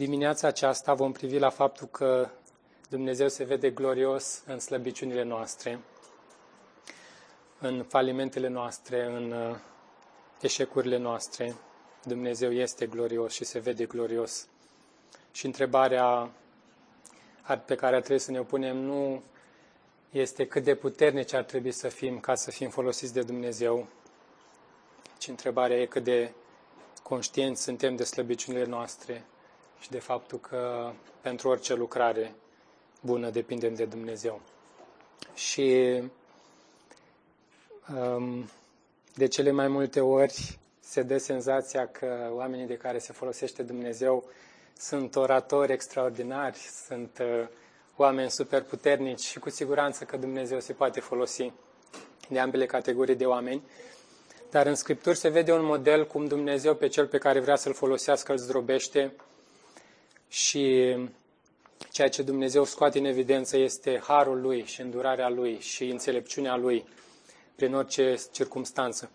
Dimineața 0.00 0.46
aceasta 0.46 0.94
vom 0.94 1.12
privi 1.12 1.38
la 1.38 1.50
faptul 1.50 1.86
că 1.86 2.28
Dumnezeu 2.88 3.28
se 3.28 3.44
vede 3.44 3.70
glorios 3.70 4.42
în 4.46 4.58
slăbiciunile 4.58 5.22
noastre, 5.22 5.80
în 7.58 7.82
falimentele 7.82 8.48
noastre, 8.48 9.04
în 9.04 9.32
uh, 9.32 9.56
eșecurile 10.40 10.96
noastre. 10.96 11.54
Dumnezeu 12.04 12.52
este 12.52 12.86
glorios 12.86 13.32
și 13.32 13.44
se 13.44 13.58
vede 13.58 13.84
glorios. 13.84 14.46
Și 15.32 15.46
întrebarea 15.46 16.30
pe 17.66 17.74
care 17.74 17.98
trebuie 17.98 18.18
să 18.18 18.30
ne 18.30 18.42
punem 18.42 18.76
nu 18.76 19.22
este 20.10 20.46
cât 20.46 20.64
de 20.64 20.74
puternici 20.74 21.32
ar 21.32 21.44
trebui 21.44 21.72
să 21.72 21.88
fim 21.88 22.20
ca 22.20 22.34
să 22.34 22.50
fim 22.50 22.70
folosiți 22.70 23.12
de 23.12 23.22
Dumnezeu, 23.22 23.86
ci 25.18 25.28
întrebarea 25.28 25.80
e 25.80 25.86
cât 25.86 26.04
de 26.04 26.32
conștienți 27.02 27.62
suntem 27.62 27.96
de 27.96 28.04
slăbiciunile 28.04 28.64
noastre 28.64 29.24
și 29.80 29.90
de 29.90 29.98
faptul 29.98 30.38
că 30.38 30.92
pentru 31.20 31.48
orice 31.48 31.74
lucrare 31.74 32.34
bună 33.00 33.30
depindem 33.30 33.74
de 33.74 33.84
Dumnezeu. 33.84 34.40
Și 35.34 36.00
um, 37.94 38.48
de 39.14 39.26
cele 39.26 39.50
mai 39.50 39.68
multe 39.68 40.00
ori 40.00 40.58
se 40.80 41.02
dă 41.02 41.18
senzația 41.18 41.86
că 41.86 42.30
oamenii 42.32 42.66
de 42.66 42.76
care 42.76 42.98
se 42.98 43.12
folosește 43.12 43.62
Dumnezeu 43.62 44.24
sunt 44.78 45.16
oratori 45.16 45.72
extraordinari, 45.72 46.56
sunt 46.86 47.18
uh, 47.20 47.46
oameni 47.96 48.30
super 48.30 48.62
puternici 48.62 49.20
și 49.20 49.38
cu 49.38 49.50
siguranță 49.50 50.04
că 50.04 50.16
Dumnezeu 50.16 50.60
se 50.60 50.72
poate 50.72 51.00
folosi 51.00 51.52
de 52.28 52.38
ambele 52.38 52.66
categorii 52.66 53.14
de 53.16 53.26
oameni. 53.26 53.62
Dar 54.50 54.66
în 54.66 54.74
Scripturi 54.74 55.16
se 55.16 55.28
vede 55.28 55.52
un 55.52 55.64
model 55.64 56.06
cum 56.06 56.26
Dumnezeu 56.26 56.74
pe 56.74 56.86
cel 56.88 57.06
pe 57.06 57.18
care 57.18 57.40
vrea 57.40 57.56
să-l 57.56 57.74
folosească 57.74 58.32
îl 58.32 58.38
zdrobește 58.38 59.12
și 60.30 60.96
ceea 61.90 62.08
ce 62.08 62.22
Dumnezeu 62.22 62.64
scoate 62.64 62.98
în 62.98 63.04
evidență 63.04 63.56
este 63.56 64.00
harul 64.06 64.40
lui 64.40 64.64
și 64.64 64.80
îndurarea 64.80 65.28
lui 65.28 65.58
și 65.60 65.84
înțelepciunea 65.84 66.56
lui 66.56 66.84
prin 67.54 67.74
orice 67.74 68.18
circumstanță. 68.32 69.10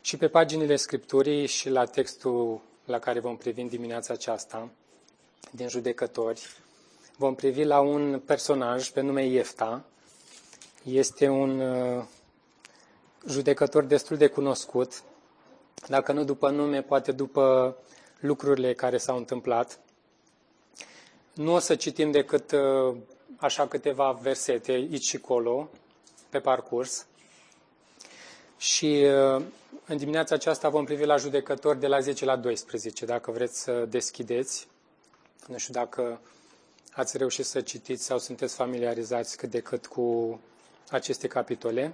Și 0.00 0.16
pe 0.16 0.28
paginile 0.28 0.76
Scripturii 0.76 1.46
și 1.46 1.68
la 1.68 1.84
textul 1.84 2.60
la 2.84 2.98
care 2.98 3.20
vom 3.20 3.36
privi 3.36 3.60
în 3.60 3.68
dimineața 3.68 4.12
aceasta, 4.12 4.68
din 5.50 5.68
judecători, 5.68 6.48
vom 7.16 7.34
privi 7.34 7.64
la 7.64 7.80
un 7.80 8.22
personaj 8.26 8.88
pe 8.88 9.00
nume 9.00 9.26
Iefta. 9.26 9.84
Este 10.82 11.28
un 11.28 11.60
uh, 11.60 12.04
judecător 13.28 13.84
destul 13.84 14.16
de 14.16 14.26
cunoscut, 14.26 15.02
dacă 15.88 16.12
nu 16.12 16.24
după 16.24 16.50
nume, 16.50 16.82
poate 16.82 17.12
după 17.12 17.76
lucrurile 18.20 18.74
care 18.74 18.98
s-au 18.98 19.16
întâmplat. 19.16 19.78
Nu 21.34 21.54
o 21.54 21.58
să 21.58 21.74
citim 21.74 22.10
decât 22.10 22.52
uh, 22.52 22.96
așa 23.36 23.66
câteva 23.66 24.12
versete 24.12 24.72
aici 24.72 25.04
și 25.04 25.16
acolo, 25.22 25.68
pe 26.28 26.38
parcurs. 26.38 27.06
Și 28.56 29.06
uh, 29.36 29.42
în 29.86 29.96
dimineața 29.96 30.34
aceasta 30.34 30.68
vom 30.68 30.84
privi 30.84 31.04
la 31.04 31.16
judecători 31.16 31.80
de 31.80 31.86
la 31.86 32.00
10 32.00 32.24
la 32.24 32.36
12, 32.36 33.04
dacă 33.04 33.30
vreți 33.30 33.62
să 33.62 33.72
deschideți. 33.72 34.68
Nu 35.46 35.58
știu 35.58 35.72
dacă 35.72 36.20
ați 36.92 37.16
reușit 37.16 37.44
să 37.44 37.60
citiți 37.60 38.04
sau 38.04 38.18
sunteți 38.18 38.54
familiarizați 38.54 39.36
cât 39.36 39.50
de 39.50 39.60
cât 39.60 39.86
cu 39.86 40.40
aceste 40.90 41.26
capitole. 41.26 41.92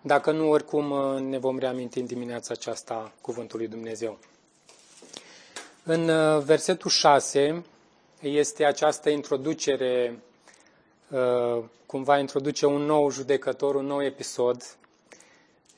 Dacă 0.00 0.30
nu, 0.30 0.50
oricum 0.50 0.90
uh, 0.90 1.20
ne 1.20 1.38
vom 1.38 1.58
reaminti 1.58 1.98
în 1.98 2.06
dimineața 2.06 2.52
aceasta 2.52 3.12
cuvântul 3.20 3.58
lui 3.58 3.68
Dumnezeu. 3.68 4.18
În 5.84 6.10
versetul 6.44 6.90
6 6.90 7.64
este 8.20 8.64
această 8.64 9.10
introducere, 9.10 10.22
uh, 11.10 11.64
cumva 11.86 12.18
introduce 12.18 12.66
un 12.66 12.82
nou 12.82 13.10
judecător, 13.10 13.74
un 13.74 13.86
nou 13.86 14.04
episod 14.04 14.76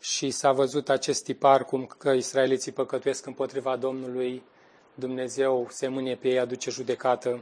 și 0.00 0.30
s-a 0.30 0.52
văzut 0.52 0.88
acest 0.88 1.24
tipar 1.24 1.64
cum 1.64 1.86
că 1.98 2.10
israeliții 2.10 2.72
păcătuiesc 2.72 3.26
împotriva 3.26 3.76
Domnului, 3.76 4.42
Dumnezeu 4.94 5.66
se 5.70 5.88
mânie 5.88 6.16
pe 6.16 6.28
ei, 6.28 6.38
aduce 6.38 6.70
judecată. 6.70 7.40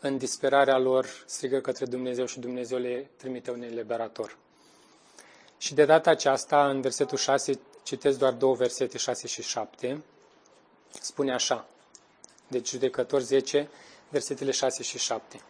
În 0.00 0.18
disperarea 0.18 0.78
lor 0.78 1.06
strigă 1.26 1.60
către 1.60 1.84
Dumnezeu 1.84 2.26
și 2.26 2.40
Dumnezeu 2.40 2.78
le 2.78 3.10
trimite 3.16 3.50
un 3.50 3.62
eliberator. 3.62 4.36
Și 5.58 5.74
de 5.74 5.84
data 5.84 6.10
aceasta, 6.10 6.68
în 6.68 6.80
versetul 6.80 7.18
6, 7.18 7.60
citesc 7.82 8.18
doar 8.18 8.32
două 8.32 8.54
versete, 8.54 8.98
6 8.98 9.26
și 9.26 9.42
7, 9.42 10.02
spune 11.00 11.32
așa. 11.32 11.68
Deci 12.48 12.68
judecători 12.68 13.24
10, 13.24 13.68
versetele 14.08 14.50
6 14.50 14.82
și 14.82 14.98
7. 14.98 15.40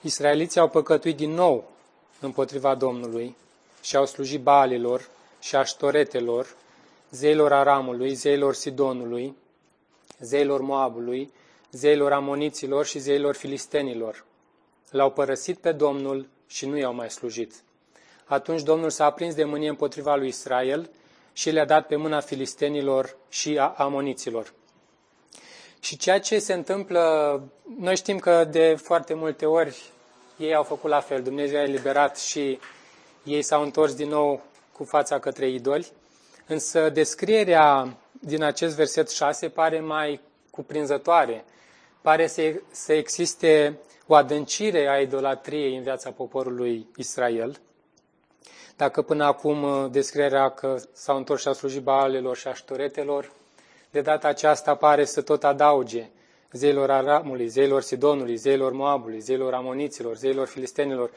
Israeliții 0.00 0.60
au 0.60 0.68
păcătuit 0.68 1.16
din 1.16 1.30
nou 1.30 1.70
împotriva 2.20 2.74
Domnului 2.74 3.36
și 3.82 3.96
au 3.96 4.06
slujit 4.06 4.40
Baalilor 4.40 5.08
și 5.40 5.56
aștoretelor, 5.56 6.56
zeilor 7.10 7.52
Aramului, 7.52 8.14
zeilor 8.14 8.54
Sidonului, 8.54 9.36
zeilor 10.20 10.60
Moabului, 10.60 11.32
zeilor 11.70 12.12
Amoniților 12.12 12.86
și 12.86 12.98
zeilor 12.98 13.34
Filistenilor. 13.34 14.24
L-au 14.90 15.10
părăsit 15.10 15.58
pe 15.58 15.72
Domnul 15.72 16.28
și 16.46 16.66
nu 16.66 16.78
i-au 16.78 16.94
mai 16.94 17.10
slujit. 17.10 17.52
Atunci 18.24 18.62
Domnul 18.62 18.90
s-a 18.90 19.04
aprins 19.04 19.34
de 19.34 19.44
mânie 19.44 19.68
împotriva 19.68 20.16
lui 20.16 20.28
Israel 20.28 20.90
și 21.32 21.50
le-a 21.50 21.64
dat 21.64 21.86
pe 21.86 21.96
mâna 21.96 22.20
filistenilor 22.20 23.16
și 23.28 23.58
a 23.58 23.66
amoniților. 23.66 24.52
Și 25.86 25.96
ceea 25.96 26.20
ce 26.20 26.38
se 26.38 26.52
întâmplă, 26.52 27.42
noi 27.78 27.96
știm 27.96 28.18
că 28.18 28.44
de 28.44 28.74
foarte 28.74 29.14
multe 29.14 29.46
ori 29.46 29.82
ei 30.36 30.54
au 30.54 30.62
făcut 30.62 30.90
la 30.90 31.00
fel. 31.00 31.22
Dumnezeu 31.22 31.58
a 31.58 31.62
eliberat 31.62 32.18
și 32.18 32.58
ei 33.24 33.42
s-au 33.42 33.62
întors 33.62 33.94
din 33.94 34.08
nou 34.08 34.42
cu 34.72 34.84
fața 34.84 35.18
către 35.18 35.48
idoli. 35.48 35.86
Însă 36.46 36.90
descrierea 36.90 37.96
din 38.12 38.42
acest 38.42 38.76
verset 38.76 39.10
6 39.10 39.48
pare 39.48 39.80
mai 39.80 40.20
cuprinzătoare. 40.50 41.44
Pare 42.00 42.26
să, 42.26 42.42
să 42.70 42.92
existe 42.92 43.78
o 44.06 44.14
adâncire 44.14 44.88
a 44.88 45.00
idolatriei 45.00 45.76
în 45.76 45.82
viața 45.82 46.10
poporului 46.10 46.86
Israel. 46.96 47.60
Dacă 48.76 49.02
până 49.02 49.24
acum 49.24 49.90
descrierea 49.90 50.48
că 50.50 50.76
s-au 50.92 51.16
întors 51.16 51.40
și 51.40 51.48
au 51.48 51.54
slujit 51.54 51.82
Baalelor 51.82 52.36
și 52.36 52.48
aștoretelor, 52.48 53.30
de 53.96 54.02
data 54.02 54.28
aceasta 54.28 54.74
pare 54.74 55.04
să 55.04 55.22
tot 55.22 55.44
adauge 55.44 56.08
zeilor 56.52 56.90
Aramului, 56.90 57.46
zeilor 57.46 57.82
Sidonului, 57.82 58.36
zeilor 58.36 58.72
Moabului, 58.72 59.20
zeilor 59.20 59.54
Amoniților, 59.54 60.16
zeilor 60.16 60.46
Filistenilor. 60.46 61.10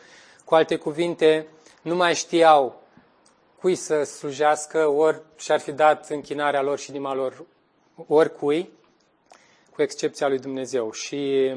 Cu 0.46 0.56
alte 0.56 0.76
cuvinte, 0.76 1.48
nu 1.82 1.96
mai 1.96 2.16
știau 2.16 2.82
cui 3.60 3.76
să 3.76 4.04
slujească, 4.04 4.88
ori 4.88 5.22
și-ar 5.38 5.60
fi 5.60 5.72
dat 5.72 6.10
închinarea 6.10 6.62
lor 6.62 6.80
și 6.80 6.90
inima 6.90 7.14
lor 7.14 7.46
oricui, 8.08 8.70
cu 9.74 9.82
excepția 9.82 10.28
lui 10.28 10.40
Dumnezeu. 10.40 10.92
Și 10.92 11.52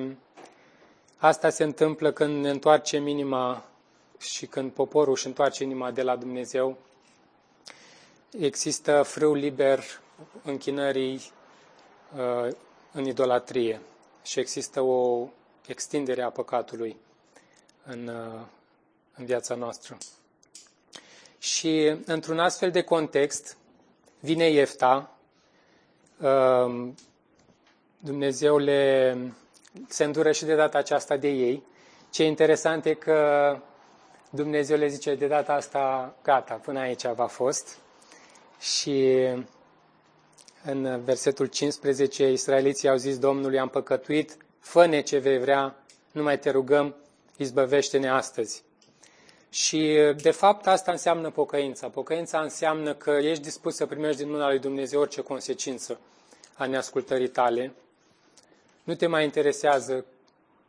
asta 1.16 1.48
se 1.48 1.62
întâmplă 1.62 2.12
când 2.12 2.42
ne 2.42 2.50
întoarcem 2.50 3.06
inima 3.06 3.64
și 4.18 4.46
când 4.46 4.70
poporul 4.70 5.12
își 5.12 5.26
întoarce 5.26 5.62
inima 5.62 5.90
de 5.90 6.02
la 6.02 6.16
Dumnezeu. 6.16 6.76
Există 8.38 9.02
frâu 9.02 9.34
liber 9.34 9.82
închinării 10.42 11.30
uh, 12.16 12.52
în 12.92 13.06
idolatrie 13.06 13.80
și 14.22 14.38
există 14.40 14.80
o 14.80 15.28
extindere 15.66 16.22
a 16.22 16.30
păcatului 16.30 16.96
în, 17.84 18.06
uh, 18.08 18.40
în 19.16 19.24
viața 19.24 19.54
noastră. 19.54 19.98
Și 21.38 21.94
într-un 22.06 22.38
astfel 22.38 22.70
de 22.70 22.82
context 22.82 23.56
vine 24.20 24.48
Iefta, 24.50 25.16
uh, 26.20 26.88
Dumnezeu 27.98 28.56
le, 28.58 29.16
se 29.88 30.04
îndură 30.04 30.32
și 30.32 30.44
de 30.44 30.54
data 30.54 30.78
aceasta 30.78 31.16
de 31.16 31.28
ei. 31.28 31.62
Ce 32.10 32.24
interesant 32.24 32.84
e 32.84 32.94
că 32.94 33.56
Dumnezeu 34.30 34.76
le 34.76 34.86
zice 34.86 35.14
de 35.14 35.26
data 35.26 35.52
asta, 35.52 36.14
gata, 36.22 36.54
până 36.54 36.78
aici 36.80 37.06
v-a 37.06 37.26
fost. 37.26 37.76
Și 38.60 39.18
în 40.64 41.02
versetul 41.04 41.46
15, 41.46 42.30
israeliții 42.30 42.88
au 42.88 42.96
zis 42.96 43.18
Domnului, 43.18 43.58
am 43.58 43.68
păcătuit, 43.68 44.36
fă-ne 44.58 45.00
ce 45.00 45.18
vei 45.18 45.38
vrea, 45.38 45.76
nu 46.12 46.22
mai 46.22 46.38
te 46.38 46.50
rugăm, 46.50 46.94
izbăvește-ne 47.36 48.08
astăzi. 48.08 48.62
Și, 49.50 49.98
de 50.22 50.30
fapt, 50.30 50.66
asta 50.66 50.90
înseamnă 50.90 51.30
pocăința. 51.30 51.88
Pocăința 51.88 52.40
înseamnă 52.40 52.94
că 52.94 53.10
ești 53.10 53.42
dispus 53.42 53.74
să 53.74 53.86
primești 53.86 54.22
din 54.22 54.30
mâna 54.30 54.48
lui 54.48 54.58
Dumnezeu 54.58 55.00
orice 55.00 55.20
consecință 55.20 56.00
a 56.54 56.66
neascultării 56.66 57.28
tale. 57.28 57.72
Nu 58.84 58.94
te 58.94 59.06
mai 59.06 59.24
interesează 59.24 60.04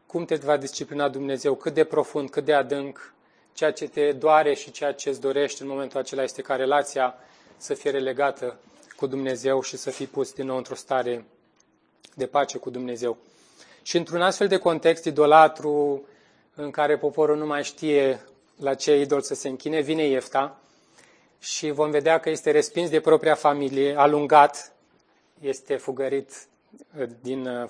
cum 0.06 0.26
te 0.26 0.36
va 0.36 0.58
disciplina 0.58 1.10
Dumnezeu, 1.10 1.56
cât 1.56 1.74
de 1.74 1.84
profund, 1.84 2.30
cât 2.30 2.46
de 2.46 2.54
adânc, 2.54 3.14
ceea 3.54 3.72
ce 3.72 3.88
te 3.88 4.12
doare 4.12 4.54
și 4.54 4.72
ceea 4.72 4.94
ce 4.94 5.10
îți 5.10 5.22
dorești 5.22 5.62
în 5.62 5.68
momentul 5.68 6.00
acela 6.00 6.24
este 6.24 6.42
ca 6.42 6.56
relația 6.56 7.16
să 7.58 7.74
fie 7.74 7.92
relegată 7.92 8.58
cu 9.04 9.10
Dumnezeu 9.10 9.62
și 9.62 9.78
să 9.78 9.90
fii 9.90 10.08
pus 10.08 10.34
din 10.34 10.46
nou 10.46 10.58
într-o 10.58 10.76
stare 10.76 11.26
de 12.16 12.26
pace 12.26 12.58
cu 12.58 12.70
Dumnezeu. 12.70 13.18
Și 13.82 13.98
într-un 13.98 14.22
astfel 14.22 14.48
de 14.48 14.58
context 14.58 15.06
idolatru, 15.06 16.04
în 16.56 16.72
care 16.72 16.98
poporul 16.98 17.38
nu 17.38 17.46
mai 17.46 17.64
știe 17.64 18.22
la 18.60 18.74
ce 18.74 19.00
idol 19.00 19.22
să 19.22 19.34
se 19.34 19.48
închine, 19.48 19.80
vine 19.80 20.04
Iefta 20.08 20.60
și 21.40 21.72
vom 21.72 21.92
vedea 21.92 22.20
că 22.20 22.30
este 22.30 22.52
respins 22.52 22.90
de 22.90 23.00
propria 23.00 23.36
familie, 23.36 23.96
alungat, 23.98 24.72
este 25.42 25.76
fugărit 25.76 26.48
uh, 27.00 27.08
din 27.22 27.48
uh, 27.48 27.70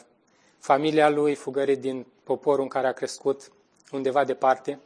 familia 0.59 1.09
lui, 1.09 1.35
fugărit 1.35 1.79
din 1.79 2.05
poporul 2.23 2.61
în 2.63 2.69
care 2.69 2.87
a 2.87 2.91
crescut 2.91 3.51
undeva 3.91 4.23
departe. 4.23 4.79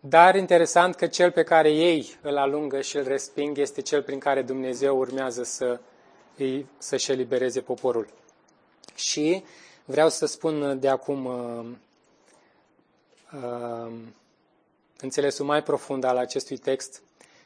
Dar 0.00 0.34
interesant 0.34 0.94
că 0.94 1.06
cel 1.06 1.30
pe 1.30 1.42
care 1.42 1.70
ei 1.70 2.16
îl 2.22 2.36
alungă 2.36 2.80
și 2.80 2.96
îl 2.96 3.04
resping 3.04 3.58
este 3.58 3.80
cel 3.80 4.02
prin 4.02 4.18
care 4.18 4.42
Dumnezeu 4.42 4.98
urmează 4.98 5.42
să 5.42 5.80
îi, 6.36 6.66
să-și 6.78 7.10
elibereze 7.10 7.60
poporul. 7.60 8.08
Și 8.94 9.44
vreau 9.84 10.08
să 10.08 10.26
spun 10.26 10.80
de 10.80 10.88
acum 10.88 11.24
uh, 11.24 11.66
uh, 13.32 13.92
înțelesul 15.00 15.44
mai 15.44 15.62
profund 15.62 16.04
al 16.04 16.16
acestui 16.16 16.56
text, 16.56 17.02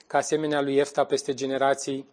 că 0.06 0.16
asemenea 0.16 0.60
lui 0.60 0.76
Efta 0.76 1.04
peste 1.04 1.34
generații, 1.34 2.06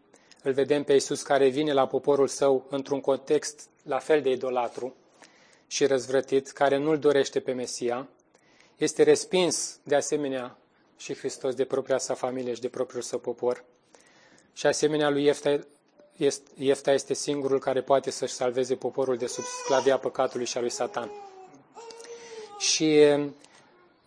îl 0.43 0.51
vedem 0.51 0.83
pe 0.83 0.93
Iisus 0.93 1.21
care 1.21 1.47
vine 1.47 1.73
la 1.73 1.87
poporul 1.87 2.27
său 2.27 2.65
într-un 2.69 3.01
context 3.01 3.69
la 3.83 3.97
fel 3.97 4.21
de 4.21 4.29
idolatru 4.31 4.95
și 5.67 5.85
răzvrătit, 5.85 6.49
care 6.49 6.77
nu-l 6.77 6.99
dorește 6.99 7.39
pe 7.39 7.51
Mesia, 7.51 8.07
este 8.79 9.03
respins 9.03 9.79
de 9.83 9.95
asemenea 9.95 10.57
și 10.97 11.17
Hristos 11.17 11.55
de 11.55 11.65
propria 11.65 11.97
sa 11.97 12.13
familie 12.13 12.53
și 12.53 12.61
de 12.61 12.67
propriul 12.67 13.01
său 13.01 13.19
popor. 13.19 13.63
Și 14.53 14.65
asemenea 14.65 15.09
lui 15.09 15.23
Iefta, 15.23 15.59
Iefta 16.55 16.91
este 16.91 17.13
singurul 17.13 17.59
care 17.59 17.81
poate 17.81 18.11
să-și 18.11 18.33
salveze 18.33 18.75
poporul 18.75 19.17
de 19.17 19.27
sub 19.27 19.43
sclavia 19.43 19.97
păcatului 19.97 20.45
și 20.45 20.57
a 20.57 20.59
lui 20.59 20.69
Satan. 20.69 21.11
Și 22.57 22.99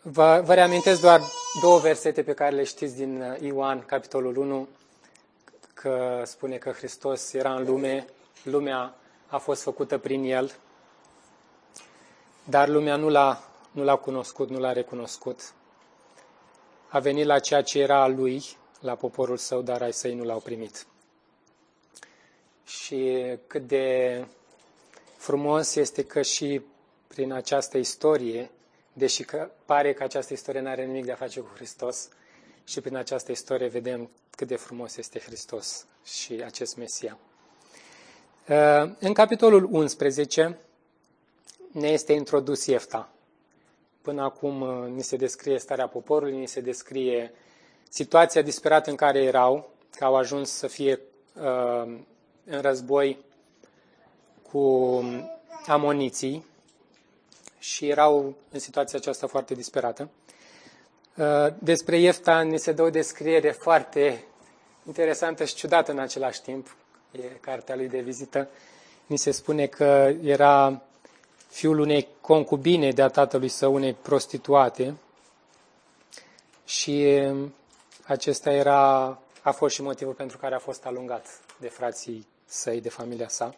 vă, 0.03 0.43
vă 0.45 0.55
reamintesc 0.55 1.01
doar 1.01 1.21
două 1.61 1.79
versete 1.79 2.23
pe 2.23 2.35
care 2.35 2.55
le 2.55 2.65
știți 2.65 2.97
din 2.97 3.37
Ioan, 3.41 3.85
capitolul 3.87 4.37
1, 4.37 4.69
că 5.75 6.23
spune 6.25 6.57
că 6.57 6.71
Hristos 6.71 7.33
era 7.33 7.55
în 7.55 7.65
lume, 7.65 8.07
lumea 8.43 8.97
a 9.27 9.39
fost 9.39 9.63
făcută 9.63 9.99
prin 9.99 10.25
El, 10.25 10.53
dar 12.45 12.69
lumea 12.69 12.97
nu 12.97 13.09
l-a, 13.09 13.52
nu 13.73 13.85
l-a 13.85 13.97
cunoscut, 13.97 14.49
nu 14.49 14.59
l-a 14.59 14.73
recunoscut. 14.73 15.55
A 16.89 16.99
venit 16.99 17.27
la 17.27 17.39
ceea 17.39 17.63
ce 17.63 17.81
era 17.81 18.03
a 18.03 18.07
lui, 18.07 18.45
la 18.81 18.95
poporul 18.95 19.37
său, 19.37 19.63
dar 19.63 19.83
ai 19.83 19.93
săi 19.93 20.15
nu 20.15 20.25
l-au 20.25 20.41
primit. 20.41 20.87
Și 22.65 23.23
cât 23.47 23.67
de 23.67 24.27
frumos 25.17 25.75
este 25.75 26.05
că 26.05 26.23
și 26.23 26.61
prin 27.07 27.33
această 27.33 27.79
istorie, 27.79 28.51
deși 28.93 29.25
că 29.25 29.51
pare 29.65 29.93
că 29.93 30.03
această 30.03 30.33
istorie 30.33 30.61
nu 30.61 30.69
are 30.69 30.85
nimic 30.85 31.05
de 31.05 31.13
a 31.13 31.17
face 31.17 31.41
cu 31.41 31.51
Hristos, 31.55 32.09
și 32.65 32.81
prin 32.81 32.97
această 32.97 33.33
istorie 33.33 33.67
vedem 33.67 34.11
cât 34.37 34.49
de 34.49 34.57
frumos 34.57 34.97
este 34.97 35.19
Hristos 35.19 35.87
și 36.05 36.43
acest 36.45 36.77
Mesia. 36.77 37.19
În 38.99 39.13
capitolul 39.13 39.69
11, 39.71 40.59
ne 41.73 41.89
este 41.89 42.13
introdus 42.13 42.67
Iefta. 42.67 43.13
Până 44.03 44.23
acum 44.23 44.61
uh, 44.61 44.89
ni 44.89 45.03
se 45.03 45.17
descrie 45.17 45.59
starea 45.59 45.87
poporului, 45.87 46.39
ni 46.39 46.47
se 46.47 46.61
descrie 46.61 47.33
situația 47.89 48.43
disperată 48.43 48.91
în 48.91 48.97
care 48.97 49.23
erau, 49.23 49.71
că 49.97 50.05
au 50.05 50.17
ajuns 50.17 50.51
să 50.51 50.67
fie 50.67 51.01
uh, 51.35 51.97
în 52.45 52.61
război 52.61 53.19
cu 54.53 55.03
amoniții 55.67 56.47
și 57.59 57.89
erau 57.89 58.35
în 58.51 58.59
situația 58.59 58.99
aceasta 58.99 59.27
foarte 59.27 59.55
disperată. 59.55 60.09
Uh, 61.17 61.47
despre 61.59 61.99
Iefta 61.99 62.41
ni 62.41 62.59
se 62.59 62.73
dă 62.73 62.83
o 62.83 62.91
descriere 62.91 63.51
foarte 63.51 64.25
interesantă 64.87 65.45
și 65.45 65.55
ciudată 65.55 65.91
în 65.93 65.99
același 65.99 66.43
timp. 66.43 66.77
E 67.11 67.19
cartea 67.41 67.77
lui 67.77 67.89
de 67.89 68.01
vizită. 68.01 68.49
Ni 69.07 69.17
se 69.17 69.31
spune 69.31 69.67
că 69.67 70.15
era 70.23 70.83
fiul 71.53 71.79
unei 71.79 72.09
concubine 72.21 72.91
de-a 72.91 73.09
tatălui 73.09 73.49
său, 73.49 73.75
unei 73.75 73.93
prostituate. 73.95 74.95
Și 76.65 77.19
um, 77.31 77.55
acesta 78.05 78.53
era, 78.53 79.03
a 79.43 79.51
fost 79.51 79.75
și 79.75 79.83
motivul 79.83 80.13
pentru 80.15 80.39
care 80.39 80.55
a 80.55 80.59
fost 80.59 80.87
alungat 80.87 81.27
de 81.61 81.69
frații 81.69 82.27
săi, 82.45 82.81
de 82.81 82.89
familia 82.89 83.29
sa. 83.29 83.55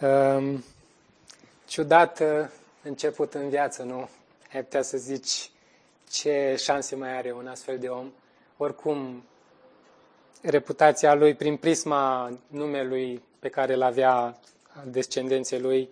Um, 0.00 0.64
ciudat 1.66 2.20
uh, 2.20 2.48
început 2.82 3.34
în 3.34 3.48
viață, 3.48 3.82
nu? 3.82 4.08
Ai 4.54 4.62
putea 4.62 4.82
să 4.82 4.96
zici 4.96 5.50
ce 6.10 6.54
șanse 6.58 6.96
mai 6.96 7.16
are 7.16 7.32
un 7.32 7.46
astfel 7.46 7.78
de 7.78 7.88
om. 7.88 8.12
Oricum, 8.56 9.24
reputația 10.42 11.14
lui, 11.14 11.34
prin 11.34 11.56
prisma 11.56 12.32
numelui 12.46 13.22
pe 13.38 13.48
care 13.48 13.74
îl 13.74 13.82
avea 13.82 14.38
descendenței 14.84 15.60
lui, 15.60 15.88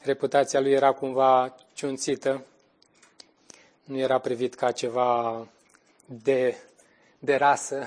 reputația 0.00 0.60
lui 0.60 0.72
era 0.72 0.92
cumva 0.92 1.54
ciunțită, 1.72 2.44
nu 3.84 3.98
era 3.98 4.18
privit 4.18 4.54
ca 4.54 4.72
ceva 4.72 5.46
de, 6.04 6.56
de 7.18 7.34
rasă, 7.36 7.86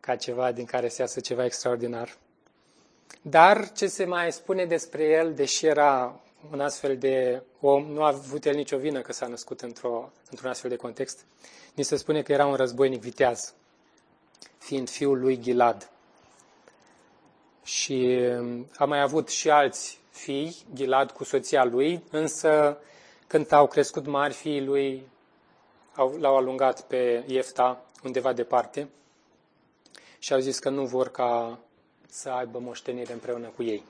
ca 0.00 0.16
ceva 0.16 0.52
din 0.52 0.64
care 0.64 0.88
se 0.88 1.00
iasă 1.00 1.20
ceva 1.20 1.44
extraordinar. 1.44 2.16
Dar 3.22 3.72
ce 3.72 3.86
se 3.86 4.04
mai 4.04 4.32
spune 4.32 4.64
despre 4.64 5.04
el, 5.04 5.34
deși 5.34 5.66
era 5.66 6.20
un 6.52 6.60
astfel 6.60 6.98
de 6.98 7.42
om, 7.60 7.84
nu 7.92 8.02
a 8.02 8.06
avut 8.06 8.44
el 8.44 8.54
nicio 8.54 8.76
vină 8.76 9.00
că 9.00 9.12
s-a 9.12 9.26
născut 9.26 9.60
într-o, 9.60 10.12
într-un 10.30 10.50
astfel 10.50 10.70
de 10.70 10.76
context, 10.76 11.24
ni 11.74 11.82
se 11.84 11.96
spune 11.96 12.22
că 12.22 12.32
era 12.32 12.46
un 12.46 12.54
războinic 12.54 13.00
viteaz, 13.00 13.54
fiind 14.58 14.90
fiul 14.90 15.20
lui 15.20 15.40
Gilad. 15.40 15.90
Și 17.64 18.18
a 18.76 18.84
mai 18.84 19.00
avut 19.00 19.28
și 19.28 19.50
alți 19.50 19.98
fii, 20.18 20.56
Gilad 20.74 21.10
cu 21.10 21.24
soția 21.24 21.64
lui, 21.64 22.02
însă 22.10 22.78
când 23.26 23.52
au 23.52 23.66
crescut 23.66 24.06
mari, 24.06 24.34
fiii 24.34 24.64
lui 24.64 25.02
l-au 26.18 26.36
alungat 26.36 26.80
pe 26.80 27.24
Iefta 27.26 27.84
undeva 28.04 28.32
departe 28.32 28.88
și 30.18 30.32
au 30.32 30.38
zis 30.38 30.58
că 30.58 30.68
nu 30.68 30.84
vor 30.84 31.10
ca 31.10 31.58
să 32.08 32.28
aibă 32.28 32.58
moștenire 32.58 33.12
împreună 33.12 33.52
cu 33.56 33.62
ei. 33.62 33.84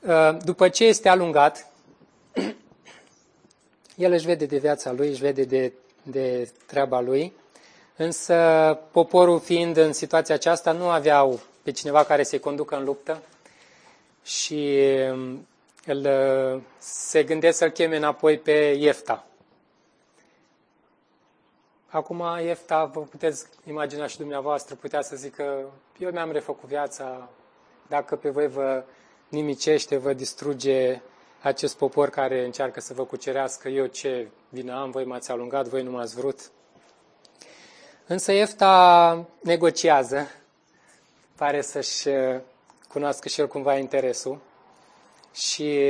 Uh, 0.00 0.36
după 0.44 0.68
ce 0.68 0.84
este 0.84 1.08
alungat, 1.08 1.72
el 3.96 4.12
își 4.12 4.26
vede 4.26 4.46
de 4.46 4.58
viața 4.58 4.92
lui, 4.92 5.08
își 5.08 5.20
vede 5.20 5.44
de, 5.44 5.72
de 6.02 6.52
treaba 6.66 7.00
lui, 7.00 7.32
însă 7.96 8.78
poporul 8.90 9.40
fiind 9.40 9.76
în 9.76 9.92
situația 9.92 10.34
aceasta 10.34 10.72
nu 10.72 10.88
aveau 10.88 11.40
pe 11.68 11.74
cineva 11.74 12.04
care 12.04 12.22
să-i 12.22 12.38
conducă 12.38 12.76
în 12.76 12.84
luptă 12.84 13.22
și 14.24 14.78
um, 15.12 15.46
el 15.86 16.06
uh, 16.54 16.62
se 16.78 17.22
gândesc 17.22 17.58
să-l 17.58 17.70
cheme 17.70 17.96
înapoi 17.96 18.38
pe 18.38 18.76
Iefta. 18.78 19.26
Acum 21.88 22.24
Iefta, 22.44 22.84
vă 22.84 23.00
puteți 23.00 23.46
imagina 23.66 24.06
și 24.06 24.16
dumneavoastră, 24.16 24.74
putea 24.74 25.02
să 25.02 25.16
zică, 25.16 25.72
eu 25.98 26.10
mi-am 26.10 26.32
refăcut 26.32 26.68
viața, 26.68 27.28
dacă 27.88 28.16
pe 28.16 28.30
voi 28.30 28.48
vă 28.48 28.84
nimicește, 29.28 29.96
vă 29.96 30.12
distruge 30.12 31.00
acest 31.42 31.76
popor 31.76 32.10
care 32.10 32.44
încearcă 32.44 32.80
să 32.80 32.94
vă 32.94 33.04
cucerească, 33.04 33.68
eu 33.68 33.86
ce 33.86 34.28
vină 34.48 34.80
am, 34.80 34.90
voi 34.90 35.04
m-ați 35.04 35.30
alungat, 35.30 35.66
voi 35.66 35.82
nu 35.82 35.90
m-ați 35.90 36.14
vrut. 36.14 36.50
Însă 38.06 38.32
Iefta 38.32 39.26
negociază 39.42 40.26
pare 41.38 41.62
să-și 41.62 42.08
uh, 42.08 42.40
cunoască 42.88 43.28
și 43.28 43.40
el 43.40 43.48
cumva 43.48 43.76
interesul 43.76 44.38
și 45.32 45.80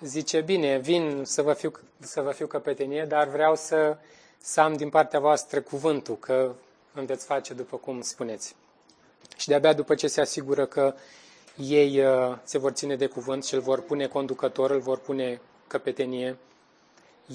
zice, 0.00 0.40
bine, 0.40 0.78
vin 0.78 1.22
să 1.24 1.42
vă 1.42 1.52
fiu, 1.52 1.72
să 1.98 2.20
vă 2.20 2.30
fiu 2.30 2.46
căpetenie, 2.46 3.04
dar 3.04 3.28
vreau 3.28 3.56
să, 3.56 3.96
să 4.38 4.60
am 4.60 4.72
din 4.72 4.88
partea 4.88 5.20
voastră 5.20 5.60
cuvântul, 5.60 6.16
că 6.18 6.52
îmi 6.94 7.06
veți 7.06 7.26
face 7.26 7.54
după 7.54 7.76
cum 7.76 8.00
spuneți. 8.00 8.54
Și 9.36 9.48
de-abia 9.48 9.72
după 9.72 9.94
ce 9.94 10.06
se 10.06 10.20
asigură 10.20 10.66
că 10.66 10.94
ei 11.56 12.04
uh, 12.04 12.36
se 12.42 12.58
vor 12.58 12.70
ține 12.70 12.96
de 12.96 13.06
cuvânt 13.06 13.44
și 13.44 13.54
îl 13.54 13.60
vor 13.60 13.82
pune 13.82 14.06
conducător, 14.06 14.70
îl 14.70 14.80
vor 14.80 14.98
pune 14.98 15.40
căpetenie, 15.66 16.36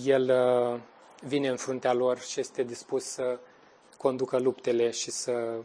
el 0.04 0.30
uh, 0.30 0.80
vine 1.22 1.48
în 1.48 1.58
fruntea 1.58 1.94
lor 1.94 2.20
și 2.20 2.40
este 2.40 2.64
dispus 2.64 3.04
să 3.04 3.40
conducă 3.98 4.38
luptele 4.38 4.92
și 4.92 5.12
să 5.12 5.58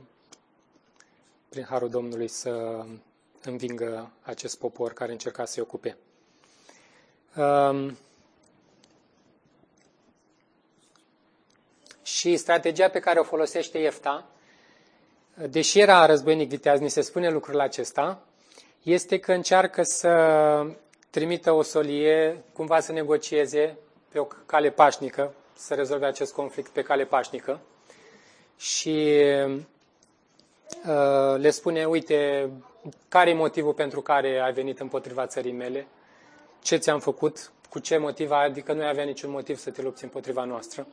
prin 1.51 1.65
harul 1.69 1.89
Domnului 1.89 2.29
să 2.29 2.85
învingă 3.45 4.11
acest 4.23 4.59
popor 4.59 4.93
care 4.93 5.13
încerca 5.13 5.45
să-i 5.45 5.63
ocupe. 5.63 5.97
Um, 7.37 7.97
și 12.03 12.37
strategia 12.37 12.89
pe 12.89 13.01
care 13.01 13.19
o 13.19 13.23
folosește 13.23 13.79
Iefta 13.79 14.27
deși 15.49 15.79
era 15.79 16.07
războinic 16.07 16.49
viteaz, 16.49 16.81
ni 16.81 16.91
se 16.91 17.01
spune 17.01 17.31
lucrul 17.31 17.61
acesta, 17.61 18.23
este 18.83 19.19
că 19.19 19.33
încearcă 19.33 19.83
să 19.83 20.67
trimită 21.11 21.53
o 21.53 21.63
solie, 21.63 22.45
cumva 22.53 22.81
să 22.81 22.93
negocieze 22.93 23.77
pe 24.09 24.19
o 24.19 24.25
cale 24.47 24.71
pașnică, 24.71 25.35
să 25.55 25.75
rezolve 25.75 26.07
acest 26.07 26.33
conflict 26.33 26.71
pe 26.71 26.83
cale 26.83 27.05
pașnică 27.05 27.61
și 28.57 29.23
uh, 29.47 29.61
le 31.37 31.51
spune, 31.51 31.85
uite, 31.85 32.51
care 33.09 33.31
e 33.31 33.35
motivul 33.35 33.73
pentru 33.75 34.01
care 34.01 34.39
ai 34.39 34.53
venit 34.53 34.81
împotriva 34.81 35.27
țării 35.27 35.53
mele, 35.53 35.87
ce 36.63 36.77
ți-am 36.77 37.01
făcut, 37.01 37.53
cu 37.71 37.79
ce 37.79 37.97
motiv, 37.97 38.31
adică 38.31 38.73
nu 38.73 38.83
avea 38.85 39.05
niciun 39.05 39.31
motiv 39.31 39.59
să 39.59 39.71
te 39.71 39.83
lupți 39.83 40.05
împotriva 40.05 40.45
noastră. 40.45 40.87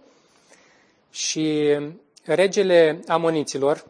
Și 1.10 1.78
regele 2.24 3.00
amoniților, 3.08 3.86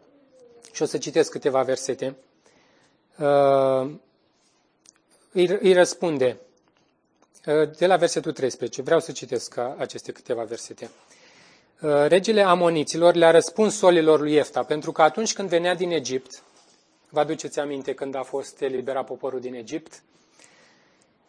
și 0.71 0.81
o 0.81 0.85
să 0.85 0.97
citesc 0.97 1.31
câteva 1.31 1.61
versete, 1.63 2.15
uh, 3.17 3.91
îi 5.31 5.73
răspunde, 5.73 6.37
uh, 7.45 7.69
de 7.77 7.85
la 7.87 7.95
versetul 7.95 8.31
13, 8.31 8.81
vreau 8.81 8.99
să 8.99 9.11
citesc 9.11 9.57
aceste 9.77 10.11
câteva 10.11 10.43
versete. 10.43 10.89
Uh, 11.81 12.05
regele 12.07 12.41
amoniților 12.41 13.13
le-a 13.13 13.31
răspuns 13.31 13.77
solilor 13.77 14.19
lui 14.19 14.35
Efta, 14.35 14.63
pentru 14.63 14.91
că 14.91 15.01
atunci 15.01 15.33
când 15.33 15.49
venea 15.49 15.75
din 15.75 15.91
Egipt, 15.91 16.43
vă 17.09 17.19
aduceți 17.19 17.59
aminte 17.59 17.93
când 17.93 18.15
a 18.15 18.23
fost 18.23 18.61
eliberat 18.61 19.05
poporul 19.05 19.39
din 19.39 19.53
Egipt, 19.53 20.03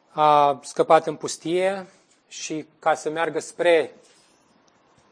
a 0.09 0.61
scăpat 0.63 1.07
în 1.07 1.15
pustie 1.17 1.87
și 2.29 2.67
ca 2.79 2.95
să 2.95 3.11
meargă 3.11 3.39
spre, 3.39 3.95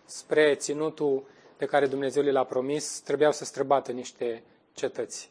spre 0.04 0.54
ținutul 0.54 1.22
pe 1.56 1.64
care 1.64 1.86
Dumnezeu 1.86 2.22
le 2.22 2.30
l-a 2.32 2.44
promis, 2.44 3.00
trebuiau 3.00 3.32
să 3.32 3.44
străbată 3.44 3.92
niște 3.92 4.42
cetăți. 4.74 5.30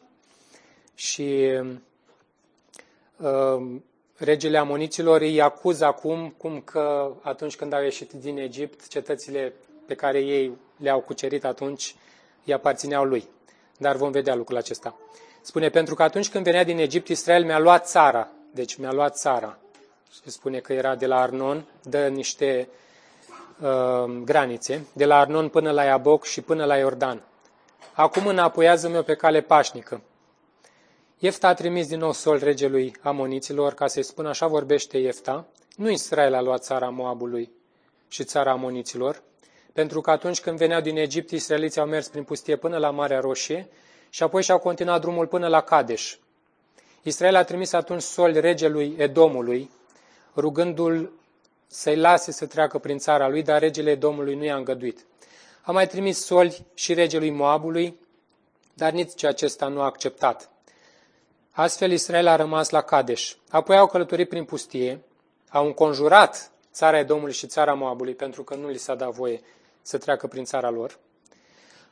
Și 0.94 1.52
uh, 3.16 3.76
regele 4.16 4.58
amoniților 4.58 5.20
îi 5.20 5.40
acuză 5.40 5.84
acum 5.84 6.34
cum 6.36 6.60
că 6.60 7.12
atunci 7.22 7.56
când 7.56 7.72
au 7.72 7.82
ieșit 7.82 8.12
din 8.12 8.38
Egipt, 8.38 8.88
cetățile 8.88 9.54
pe 9.86 9.94
care 9.94 10.18
ei 10.18 10.56
le-au 10.76 11.00
cucerit 11.00 11.44
atunci 11.44 11.94
îi 12.44 12.52
aparțineau 12.52 13.04
lui. 13.04 13.28
Dar 13.78 13.96
vom 13.96 14.10
vedea 14.10 14.34
lucrul 14.34 14.56
acesta. 14.56 14.96
Spune, 15.40 15.68
pentru 15.68 15.94
că 15.94 16.02
atunci 16.02 16.28
când 16.28 16.44
venea 16.44 16.64
din 16.64 16.78
Egipt, 16.78 17.08
Israel 17.08 17.44
mi-a 17.44 17.58
luat 17.58 17.88
țara. 17.88 18.28
Deci 18.54 18.76
mi-a 18.76 18.92
luat 18.92 19.16
țara. 19.16 19.58
Și 20.12 20.30
spune 20.30 20.58
că 20.58 20.72
era 20.72 20.94
de 20.94 21.06
la 21.06 21.20
Arnon, 21.20 21.66
dă 21.82 22.08
niște 22.08 22.68
uh, 23.60 24.22
granițe, 24.24 24.86
de 24.92 25.04
la 25.04 25.18
Arnon 25.18 25.48
până 25.48 25.70
la 25.70 25.82
Iaboc 25.82 26.24
și 26.24 26.40
până 26.40 26.64
la 26.64 26.76
Iordan. 26.76 27.22
Acum 27.92 28.26
înapoiază-mi 28.26 29.02
pe 29.02 29.14
cale 29.14 29.40
pașnică. 29.40 30.02
Iefta 31.18 31.48
a 31.48 31.54
trimis 31.54 31.86
din 31.88 31.98
nou 31.98 32.12
sol 32.12 32.38
regelui 32.38 32.96
Amoniților 33.02 33.74
ca 33.74 33.86
să-i 33.86 34.02
spună 34.02 34.28
așa 34.28 34.46
vorbește 34.46 34.98
Iefta, 34.98 35.46
nu 35.76 35.90
Israel 35.90 36.34
a 36.34 36.40
luat 36.40 36.62
țara 36.62 36.88
Moabului 36.88 37.50
și 38.08 38.24
țara 38.24 38.50
Amoniților, 38.50 39.22
pentru 39.76 40.00
că 40.00 40.10
atunci 40.10 40.40
când 40.40 40.56
veneau 40.58 40.80
din 40.80 40.96
Egipt, 40.96 41.30
israeliții 41.30 41.80
au 41.80 41.86
mers 41.86 42.08
prin 42.08 42.22
pustie 42.22 42.56
până 42.56 42.76
la 42.78 42.90
Marea 42.90 43.20
Roșie 43.20 43.68
și 44.10 44.22
apoi 44.22 44.42
și-au 44.42 44.58
continuat 44.58 45.00
drumul 45.00 45.26
până 45.26 45.48
la 45.48 45.60
Kadesh. 45.60 46.12
Israel 47.02 47.34
a 47.34 47.42
trimis 47.42 47.72
atunci 47.72 48.02
sol 48.02 48.32
regelui 48.32 48.94
Edomului, 48.98 49.70
rugându-l 50.36 51.12
să-i 51.66 51.96
lase 51.96 52.32
să 52.32 52.46
treacă 52.46 52.78
prin 52.78 52.98
țara 52.98 53.28
lui, 53.28 53.42
dar 53.42 53.60
regele 53.60 53.90
Edomului 53.90 54.34
nu 54.34 54.44
i-a 54.44 54.56
îngăduit. 54.56 55.06
A 55.62 55.72
mai 55.72 55.86
trimis 55.86 56.24
soli 56.24 56.66
și 56.74 56.94
regelui 56.94 57.30
Moabului, 57.30 58.00
dar 58.74 58.92
nici 58.92 59.24
acesta 59.24 59.68
nu 59.68 59.80
a 59.80 59.84
acceptat. 59.84 60.50
Astfel 61.50 61.90
Israel 61.90 62.26
a 62.26 62.36
rămas 62.36 62.70
la 62.70 62.80
Kadesh. 62.80 63.32
Apoi 63.50 63.76
au 63.76 63.86
călătorit 63.86 64.28
prin 64.28 64.44
pustie, 64.44 65.00
au 65.48 65.66
înconjurat 65.66 66.50
țara 66.72 66.98
Edomului 66.98 67.34
și 67.34 67.46
țara 67.46 67.74
Moabului, 67.74 68.14
pentru 68.14 68.42
că 68.42 68.54
nu 68.54 68.68
li 68.68 68.78
s-a 68.78 68.94
dat 68.94 69.10
voie 69.10 69.40
să 69.86 69.98
treacă 69.98 70.26
prin 70.26 70.44
țara 70.44 70.70
lor. 70.70 70.98